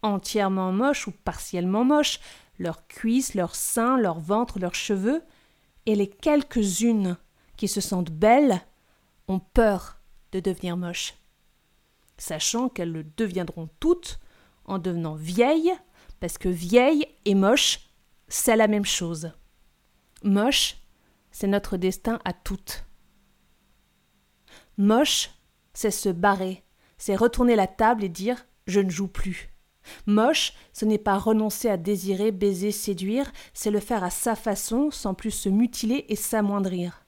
[0.04, 2.20] Entièrement moches ou partiellement moches,
[2.60, 5.24] leurs cuisses, leurs seins, leur ventre, leurs cheveux,
[5.86, 7.18] et les quelques-unes
[7.58, 8.62] qui se sentent belles
[9.28, 10.00] ont peur
[10.32, 11.16] de devenir moches,
[12.18, 14.20] sachant qu'elles le deviendront toutes
[14.66, 15.74] en devenant vieilles,
[16.20, 17.80] parce que vieille et moche,
[18.28, 19.32] c'est la même chose.
[20.24, 20.78] Moche,
[21.32, 22.86] c'est notre destin à toutes.
[24.78, 25.32] Moche,
[25.74, 26.64] c'est se barrer,
[26.98, 29.50] c'est retourner la table et dire je ne joue plus.
[30.06, 34.92] Moche, ce n'est pas renoncer à désirer, baiser, séduire, c'est le faire à sa façon
[34.92, 37.06] sans plus se mutiler et s'amoindrir.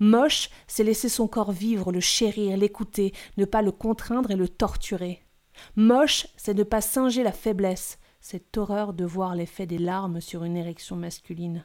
[0.00, 4.48] Moche, c'est laisser son corps vivre, le chérir, l'écouter, ne pas le contraindre et le
[4.48, 5.22] torturer.
[5.76, 10.44] Moche, c'est ne pas singer la faiblesse, cette horreur de voir l'effet des larmes sur
[10.44, 11.64] une érection masculine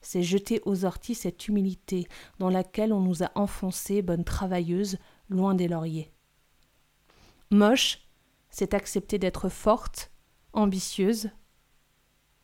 [0.00, 2.06] c'est jeter aux orties cette humilité
[2.38, 6.12] dans laquelle on nous a enfoncés, bonnes travailleuses, loin des lauriers.
[7.50, 8.06] Moche,
[8.50, 10.10] c'est accepter d'être forte,
[10.52, 11.30] ambitieuse,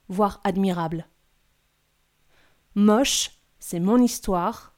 [0.08, 1.08] voire admirable.
[2.74, 4.74] Moche, c'est mon histoire,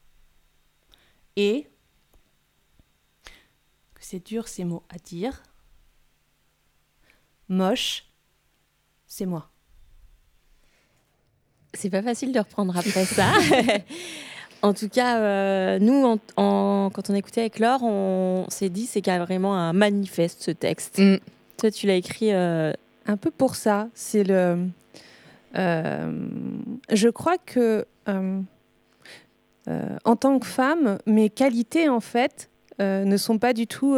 [1.37, 1.68] et
[4.05, 5.43] c'est dur ces mots à dire.
[7.49, 8.12] Moche,
[9.07, 9.53] c'est moi.
[11.75, 13.33] C'est pas facile de reprendre après ça.
[14.62, 19.57] en tout cas, euh, nous, quand on écoutait avec Laure, on s'est dit c'est carrément
[19.57, 20.99] un manifeste ce texte.
[20.99, 21.16] Mm.
[21.59, 22.72] Toi, tu l'as écrit euh,
[23.07, 23.89] un peu pour ça.
[23.95, 24.66] C'est le.
[25.57, 26.29] Euh,
[26.91, 33.66] je crois que en tant que femme, mes qualités en fait ne sont pas du
[33.66, 33.97] tout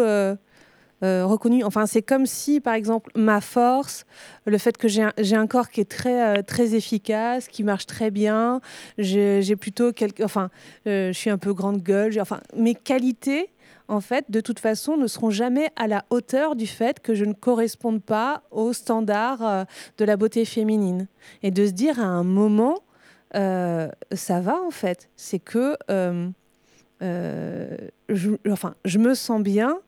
[1.03, 1.63] euh, reconnu.
[1.63, 4.07] Enfin, c'est comme si, par exemple, ma force,
[4.47, 8.11] le fait que j'ai un, corps qui est très, euh, très efficace, qui marche très
[8.11, 8.63] bien,
[8.97, 9.91] j'ai plutôt
[10.23, 10.49] enfin,
[10.87, 12.19] euh, je suis un peu grande gueule.
[12.19, 13.51] Enfin, mes qualités,
[13.89, 17.27] en fait, de toute façon, ne seront jamais à la hauteur du fait que je
[17.27, 19.67] ne corresponde pas aux standards
[19.99, 21.09] de la beauté féminine.
[21.43, 22.79] Et de se dire à un moment,
[23.35, 25.11] ça va en fait.
[25.15, 25.77] C'est que,
[28.51, 29.79] enfin, je me sens bien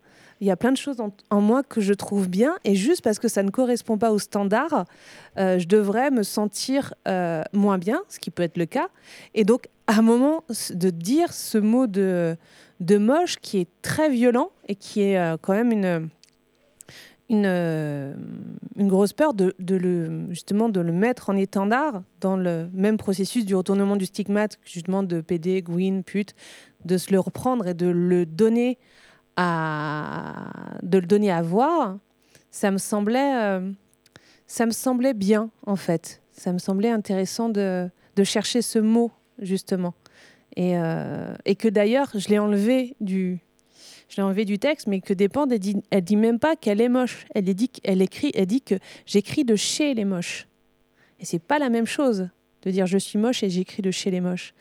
[0.40, 0.98] il y a plein de choses
[1.30, 4.18] en, moi que je trouve bien, et juste parce que ça ne correspond pas aux
[4.18, 4.84] standards,
[5.36, 8.88] euh, je devrais me sentir euh, moins bien, ce qui peut être le cas.
[9.34, 12.36] Et donc, à un moment de dire ce mot de,
[12.80, 16.08] de moche qui est très violent et qui est euh, quand même une,
[17.28, 22.96] une, grosse peur de, de, le, justement de le mettre en étendard dans le même
[22.96, 26.34] processus du retournement du stigmate, justement de PD, Gwyn, pute,
[26.84, 28.78] de se le reprendre et de le donner
[29.38, 31.98] de le donner à voir,
[32.50, 33.70] ça me semblait, euh,
[34.46, 36.20] ça me semblait bien en fait.
[36.32, 39.94] Ça me semblait intéressant de, de chercher ce mot justement.
[40.56, 43.38] Et, euh, et que d'ailleurs, je l'ai enlevé du,
[44.08, 46.80] je l'ai enlevé du texte, mais que dépend, elle dit, elle dit même pas qu'elle
[46.80, 47.26] est moche.
[47.34, 48.74] Elle dit qu'elle écrit, elle dit que
[49.06, 50.48] j'écris de chez les moches.
[51.20, 52.28] Et c'est pas la même chose
[52.62, 54.54] de dire je suis moche et j'écris de chez les moches.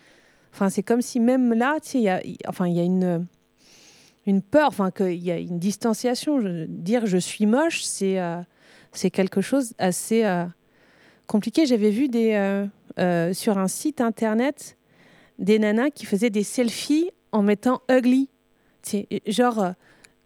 [0.54, 3.28] Enfin, c'est comme si même là, tu y a, enfin, il y a une
[4.28, 6.40] une peur, enfin qu'il y a une distanciation.
[6.68, 8.42] dire je suis moche, c'est euh,
[9.12, 10.46] quelque chose assez euh,
[11.26, 11.66] compliqué.
[11.66, 12.68] J'avais vu des
[13.00, 14.78] euh, sur un site internet
[15.40, 18.30] des nanas qui faisaient des selfies en mettant ugly.
[18.82, 19.74] C'est genre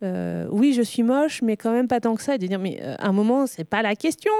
[0.01, 2.35] oui je suis moche, mais quand même pas tant que ça.
[2.35, 4.33] Et de dire mais à un moment c'est pas la question.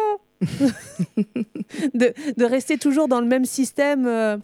[1.93, 4.41] de, rester toujours dans le même système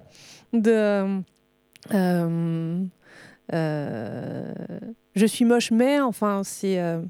[0.53, 1.23] de
[5.17, 6.79] je suis moche, mais enfin, c'est.
[6.79, 7.01] Euh,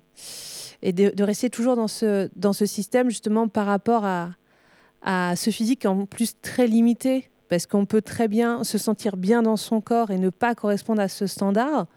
[0.81, 4.29] et de, rester toujours dans ce, dans ce système, justement, par rapport à,
[5.01, 9.41] à ce physique en plus très limité, parce qu'on peut très bien se sentir bien
[9.41, 11.87] dans son corps et ne pas correspondre à ce standard.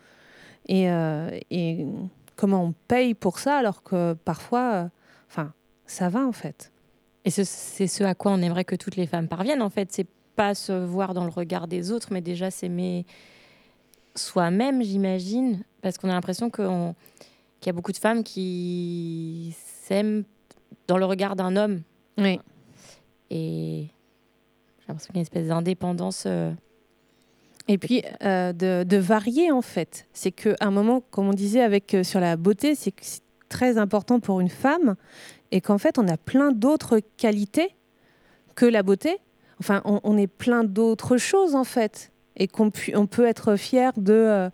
[0.67, 1.87] Et, euh, et
[2.37, 4.89] comment on paye pour ça, alors que parfois,
[5.29, 5.53] enfin,
[5.87, 6.73] ça va en fait.
[7.27, 9.93] Et c'est ce à quoi on aimerait que toutes les femmes parviennent, en fait.
[9.93, 10.07] C'est
[10.37, 13.05] pas se voir dans le regard des autres, mais déjà s'aimer
[14.15, 16.65] soi-même, j'imagine, parce qu'on a l'impression qu'il
[17.67, 19.55] y a beaucoup de femmes qui
[19.85, 20.25] s'aiment
[20.87, 21.83] dans le regard d'un homme.
[22.19, 22.41] Oui.
[23.31, 23.87] Et
[24.81, 26.25] j'ai l'impression qu'il y a une espèce d'indépendance.
[26.27, 26.53] Euh,
[27.69, 30.07] Et puis euh, de, de, varier en fait.
[30.13, 33.23] C'est qu'à un moment, comme on disait avec euh, sur la beauté, c'est que c'est
[33.49, 34.97] très important pour une femme
[35.51, 37.75] et qu'en fait on a plein d'autres qualités
[38.55, 39.19] que la beauté.
[39.61, 43.93] Enfin, on, on est plein d'autres choses en fait et qu'on on peut être fier
[43.97, 44.51] de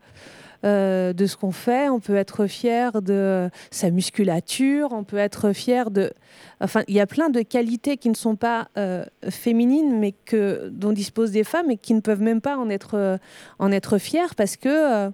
[0.67, 5.53] euh, de ce qu'on fait, on peut être fier de sa musculature, on peut être
[5.53, 6.13] fier de...
[6.61, 10.69] Enfin, il y a plein de qualités qui ne sont pas euh, féminines, mais que,
[10.73, 13.17] dont disposent des femmes et qui ne peuvent même pas en être, euh,
[13.59, 15.11] en être fiers parce que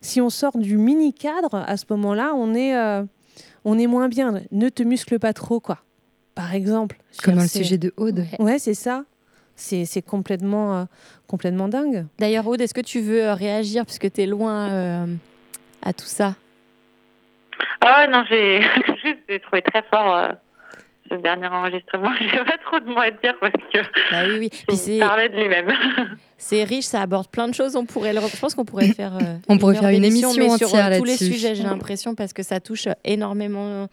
[0.00, 2.76] si on sort du mini-cadre, à ce moment-là, on est,
[3.64, 4.40] on est moins bien.
[4.52, 5.78] Ne te muscle pas trop, quoi.
[6.36, 7.00] Par exemple.
[7.24, 8.24] Comme dans le sujet de Aude.
[8.38, 9.04] Ouais, c'est ça
[9.56, 10.84] c'est complètement, euh,
[11.26, 12.06] complètement dingue.
[12.18, 15.06] D'ailleurs, Aude, est-ce que tu veux euh, réagir puisque tu es loin euh,
[15.82, 16.34] à tout ça?
[17.80, 18.60] Ah non, j'ai
[19.40, 20.30] trouvé très fort
[21.08, 22.10] ce dernier enregistrement.
[22.20, 23.78] J'ai pas trop de mots à dire parce que
[24.10, 24.78] bah oui, oui.
[24.88, 25.72] il parlait de lui-même.
[26.36, 27.76] C'est riche, ça aborde plein de choses.
[27.76, 28.20] On pourrait, le...
[28.20, 29.12] je pense qu'on pourrait faire.
[29.48, 31.54] on une pourrait faire une émission mais sur tous les sujets.
[31.54, 33.88] J'ai l'impression parce que ça touche énormément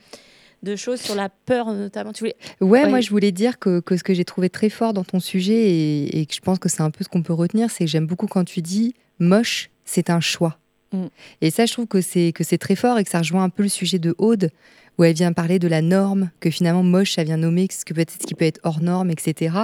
[0.63, 2.13] de choses sur la peur notamment.
[2.13, 2.35] Tu voulais...
[2.61, 5.19] ouais, moi je voulais dire que, que ce que j'ai trouvé très fort dans ton
[5.19, 7.85] sujet et, et que je pense que c'est un peu ce qu'on peut retenir, c'est
[7.85, 10.57] que j'aime beaucoup quand tu dis moche, c'est un choix.
[10.91, 11.05] Mm.
[11.41, 13.49] Et ça, je trouve que c'est que c'est très fort et que ça rejoint un
[13.49, 14.49] peu le sujet de Aude
[14.97, 17.93] où elle vient parler de la norme, que finalement moche, ça vient nommer ce que
[17.93, 19.55] peut être ce qui peut être hors norme, etc.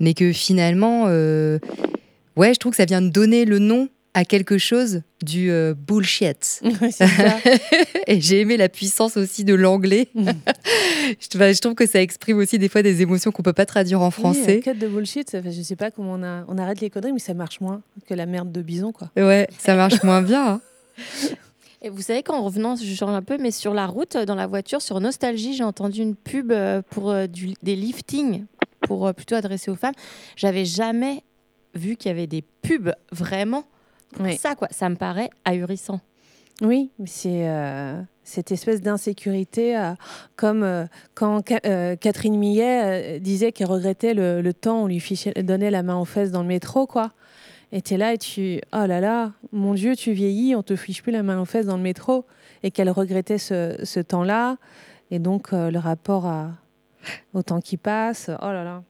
[0.00, 1.58] Mais que finalement, euh,
[2.36, 6.62] ouais, je trouve que ça vient donner le nom à quelque chose du euh, bullshit.
[8.06, 10.08] et j'ai aimé la puissance aussi de l'anglais.
[10.16, 10.32] Mm.
[11.20, 14.10] je, trouve que ça exprime aussi des fois des émotions qu'on peut pas traduire en
[14.10, 14.62] français.
[14.64, 17.12] Oui, de bullshit, ça fait, je sais pas comment on, a, on arrête les conneries,
[17.12, 19.10] mais ça marche moins que la merde de bison, quoi.
[19.16, 20.46] Ouais, ça marche moins bien.
[20.54, 20.60] Hein.
[21.82, 24.46] Et vous savez qu'en revenant, je change un peu, mais sur la route, dans la
[24.46, 28.46] voiture, sur Nostalgie, j'ai entendu une pub euh, pour euh, du, des liftings,
[28.80, 29.94] pour plutôt adresser aux femmes.
[30.36, 31.22] J'avais jamais
[31.74, 33.64] vu qu'il y avait des pubs vraiment
[34.38, 36.00] ça, quoi, ça me paraît ahurissant.
[36.62, 39.92] Oui, c'est euh, cette espèce d'insécurité, euh,
[40.36, 45.02] comme euh, quand Catherine Millet disait qu'elle regrettait le, temps où on lui
[45.42, 47.12] donnait la main aux fesses dans le métro, quoi.
[47.72, 50.76] Et tu es là et tu, oh là là, mon Dieu, tu vieillis, on te
[50.76, 52.24] fiche plus la main aux fesses dans le métro.
[52.62, 54.56] Et qu'elle regrettait ce, temps-là.
[55.10, 56.52] Et donc, le rapport à,
[57.34, 58.82] au temps qui passe, oh là là.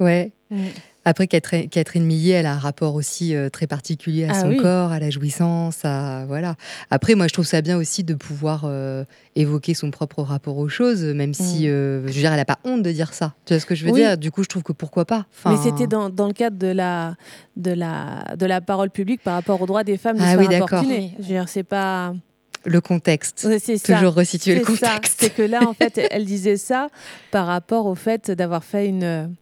[0.00, 0.32] Ouais.
[0.50, 0.64] Mm.
[1.08, 4.90] Après, Catherine, Millet, elle a un rapport aussi euh, très particulier à ah son corps,
[4.90, 6.56] à la jouissance, à voilà.
[6.90, 9.04] Après, moi, je trouve ça bien aussi de pouvoir euh,
[9.36, 11.70] évoquer son propre rapport aux choses, même si, mm.
[11.70, 13.34] euh, je veux dire, elle n'a pas honte de dire ça.
[13.44, 14.18] Tu vois ce que je veux dire?
[14.18, 15.26] Du coup, je trouve que pourquoi pas?
[15.44, 17.14] Mais c'était dans, dans, le cadre de la,
[17.56, 20.38] de, la, de la parole publique par rapport aux droits des femmes de ah, se
[20.38, 20.82] oui, d'accord.
[20.82, 20.88] Je
[21.18, 22.16] veux dire, c'est pas
[22.64, 23.46] le contexte.
[23.60, 25.20] C'est Toujours resituer le contexte.
[25.20, 26.88] C'est que là, en fait, elle disait ça
[27.30, 29.36] par rapport au fait d'avoir fait une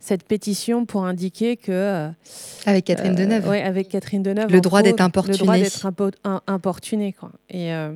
[0.00, 1.70] cette pétition pour indiquer que.
[1.70, 2.08] Euh,
[2.66, 3.48] avec Catherine Deneuve.
[3.48, 4.50] Oui, avec Catherine Deneuve.
[4.50, 5.36] Le droit d'être importuné.
[5.36, 5.92] Le droit d'être
[6.46, 7.30] importuné, quoi.
[7.50, 7.72] Et.
[7.72, 7.92] Euh,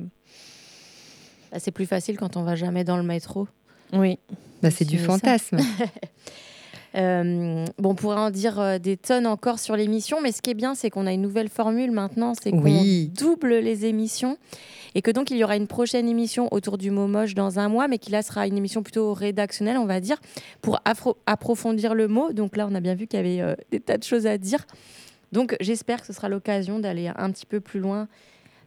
[1.51, 3.47] bah, c'est plus facile quand on va jamais dans le métro.
[3.91, 4.19] Oui.
[4.61, 5.57] Bah, c'est du fantasme.
[6.97, 10.53] Euh, bon, on pourrait en dire des tonnes encore sur l'émission, mais ce qui est
[10.53, 12.63] bien, c'est qu'on a une nouvelle formule maintenant, c'est qu'on
[13.13, 14.37] double les émissions
[14.95, 17.69] et que donc il y aura une prochaine émission autour du mot moche dans un
[17.69, 20.17] mois, mais qui là sera une émission plutôt rédactionnelle, on va dire,
[20.61, 20.81] pour
[21.25, 22.33] approfondir le mot.
[22.33, 24.37] Donc là, on a bien vu qu'il y avait euh, des tas de choses à
[24.37, 24.65] dire.
[25.31, 28.07] Donc j'espère que ce sera l'occasion d'aller un petit peu plus loin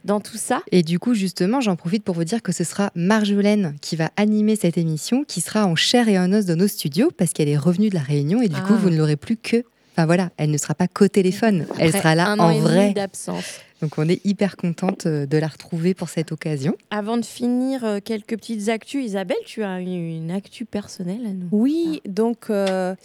[0.05, 0.61] dans tout ça.
[0.71, 4.11] Et du coup, justement, j'en profite pour vous dire que ce sera Marjolaine qui va
[4.15, 7.49] animer cette émission, qui sera en chair et en os dans nos studios, parce qu'elle
[7.49, 8.79] est revenue de la Réunion, et du coup, ah.
[8.79, 9.63] vous ne l'aurez plus que...
[9.93, 12.59] Enfin voilà, elle ne sera pas qu'au téléphone, elle sera là un en an et
[12.59, 12.93] vrai.
[12.93, 13.61] d'absence.
[13.81, 16.75] Donc on est hyper contente euh, de la retrouver pour cette occasion.
[16.91, 19.05] Avant de finir, euh, quelques petites actus.
[19.05, 22.95] Isabelle, tu as une actu personnelle à nous Oui, donc euh,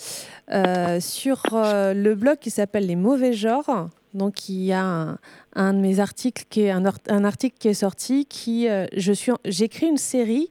[1.01, 5.17] sur le blog qui s'appelle Les mauvais genres, donc il y a
[5.55, 9.33] un, de mes articles qui est un, un article qui est sorti qui je suis
[9.45, 10.51] j'écris une série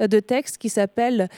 [0.00, 1.28] de textes qui s'appelle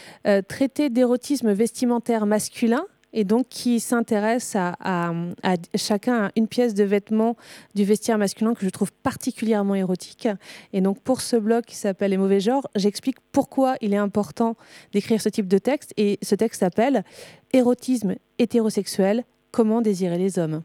[0.49, 2.85] Traité d'érotisme vestimentaire masculin
[3.17, 5.15] et donc qui s'intéresse à,
[5.75, 7.35] chacun une pièce de vêtement
[7.75, 10.29] du vestiaire masculin que je trouve particulièrement érotique.
[10.75, 14.55] Et donc pour ce blog qui s'appelle Les mauvais genres, j'explique pourquoi il est important
[14.93, 15.95] d'écrire ce type de texte.
[15.97, 17.05] Et ce texte s'appelle
[17.55, 20.63] Érotisme hétérosexuel, comment désirer les hommes.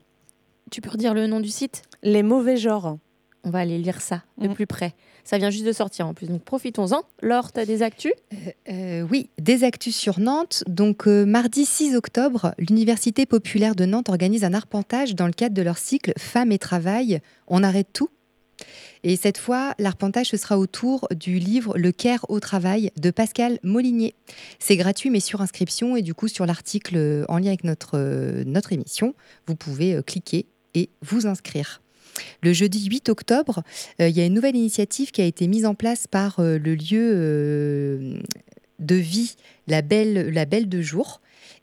[0.71, 1.83] Tu peux redire le nom du site?
[2.03, 2.97] Les mauvais genres.
[3.43, 4.53] On va aller lire ça de mm.
[4.53, 4.93] plus près.
[5.23, 7.03] Ça vient juste de sortir en plus, donc profitons-en.
[7.21, 8.13] Laure, tu as des actus?
[8.33, 10.63] Euh, euh, Oui, des actus sur Nantes.
[10.67, 15.55] Donc euh, mardi 6 octobre, l'Université populaire de Nantes organise un arpentage dans le cadre
[15.55, 17.19] de leur cycle Femmes et Travail.
[17.47, 18.09] On arrête tout
[19.03, 23.57] et cette fois, l'arpentage, ce sera autour du livre Le Caire au travail de Pascal
[23.63, 24.13] Molinier.
[24.59, 25.95] C'est gratuit, mais sur inscription.
[25.95, 27.97] Et du coup, sur l'article en lien avec notre,
[28.45, 29.15] notre émission,
[29.47, 31.81] vous pouvez cliquer et vous inscrire.
[32.41, 33.63] Le jeudi 8 octobre,
[33.99, 38.19] il y a une nouvelle initiative qui a été mise en place par le lieu
[38.79, 39.35] de vie
[39.67, 41.21] La Belle, La Belle de Jour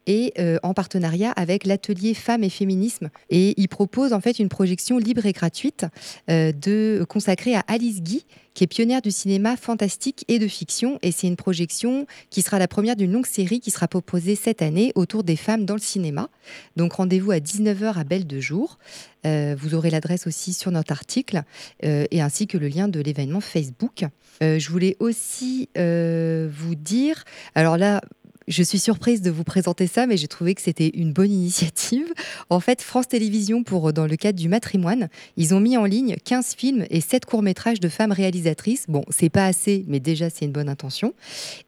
[0.09, 3.11] et euh, en partenariat avec l'atelier Femmes et Féminisme.
[3.31, 5.87] Et il propose en fait une projection libre et gratuite
[6.31, 10.99] euh, de, consacrée à Alice Guy, qui est pionnière du cinéma fantastique et de fiction.
[11.03, 14.63] Et c'est une projection qui sera la première d'une longue série qui sera proposée cette
[14.63, 16.31] année autour des femmes dans le cinéma.
[16.75, 18.79] Donc rendez-vous à 19h à Belle de Jour.
[19.27, 21.43] Euh, vous aurez l'adresse aussi sur notre article
[21.83, 24.05] et ainsi que le lien de l'événement Facebook.
[24.41, 28.01] je voulais aussi vous dire, alors là,
[28.49, 32.07] je suis surprise de vous présenter ça, mais j'ai trouvé que c'était une bonne initiative.
[32.51, 36.17] En fait, France Télévisions, pour, dans le cadre du matrimoine, ils ont mis en ligne
[36.25, 38.87] 15 films et 7 courts-métrages de femmes réalisatrices.
[38.89, 41.13] Bon, c'est pas assez, mais déjà, c'est une bonne intention.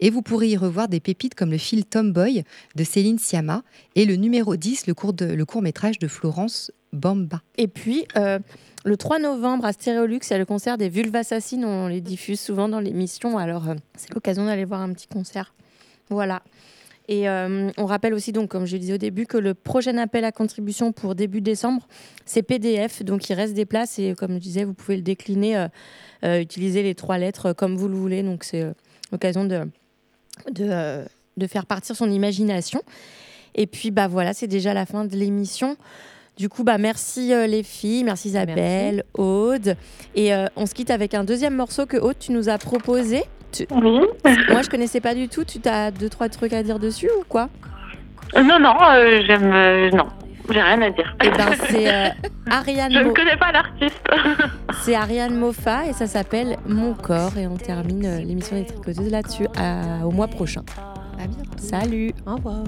[0.01, 2.45] Et vous pourrez y revoir des pépites comme le film Tomboy
[2.77, 3.63] de Céline Sciamma
[3.95, 7.43] et le numéro 10, le, court le court-métrage de Florence Bamba.
[7.59, 8.39] Et puis, euh,
[8.85, 11.65] le 3 novembre à Stéréolux, il y a le concert des Vulves Assassines.
[11.65, 15.53] On les diffuse souvent dans l'émission, alors euh, c'est l'occasion d'aller voir un petit concert.
[16.11, 16.43] Voilà.
[17.11, 20.25] Et euh, on rappelle aussi, donc, comme je disais au début, que le prochain appel
[20.25, 21.89] à contribution pour début décembre,
[22.25, 23.03] c'est PDF.
[23.03, 25.69] Donc, il reste des places et, comme je disais, vous pouvez le décliner, euh,
[26.25, 28.23] euh, utiliser les trois lettres comme vous le voulez.
[28.23, 28.65] Donc, c'est
[29.11, 29.63] l'occasion de,
[30.53, 31.05] de,
[31.37, 32.81] de, faire partir son imagination.
[33.57, 35.77] Et puis, bah voilà, c'est déjà la fin de l'émission.
[36.37, 39.75] Du coup, bah, merci les filles, merci Isabelle, Aude.
[40.15, 43.25] Et on se quitte avec un deuxième morceau que Aude, tu nous as proposé.
[43.71, 44.01] Oui.
[44.51, 45.45] Moi, je connaissais pas du tout.
[45.45, 47.49] Tu as deux, trois trucs à dire dessus ou quoi?
[48.37, 49.51] Euh, Non, non, euh, j'aime.
[49.53, 50.07] Euh, non,
[50.51, 51.17] j'ai rien à dire.
[51.25, 51.89] Eh ben, c'est
[52.51, 52.93] Ariane.
[52.93, 54.03] Je ne connais pas l'artiste.
[54.83, 57.37] c'est Ariane Moffat et ça s'appelle Mon corps.
[57.37, 59.47] Et on termine l'émission des tricoteuses là-dessus
[60.05, 60.63] au mois prochain.
[61.19, 61.51] À bientôt.
[61.59, 62.13] Salut.
[62.27, 62.65] Au revoir.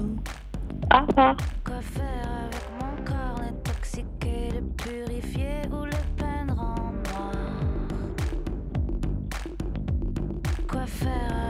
[0.92, 1.36] Au revoir.
[10.82, 11.41] à faire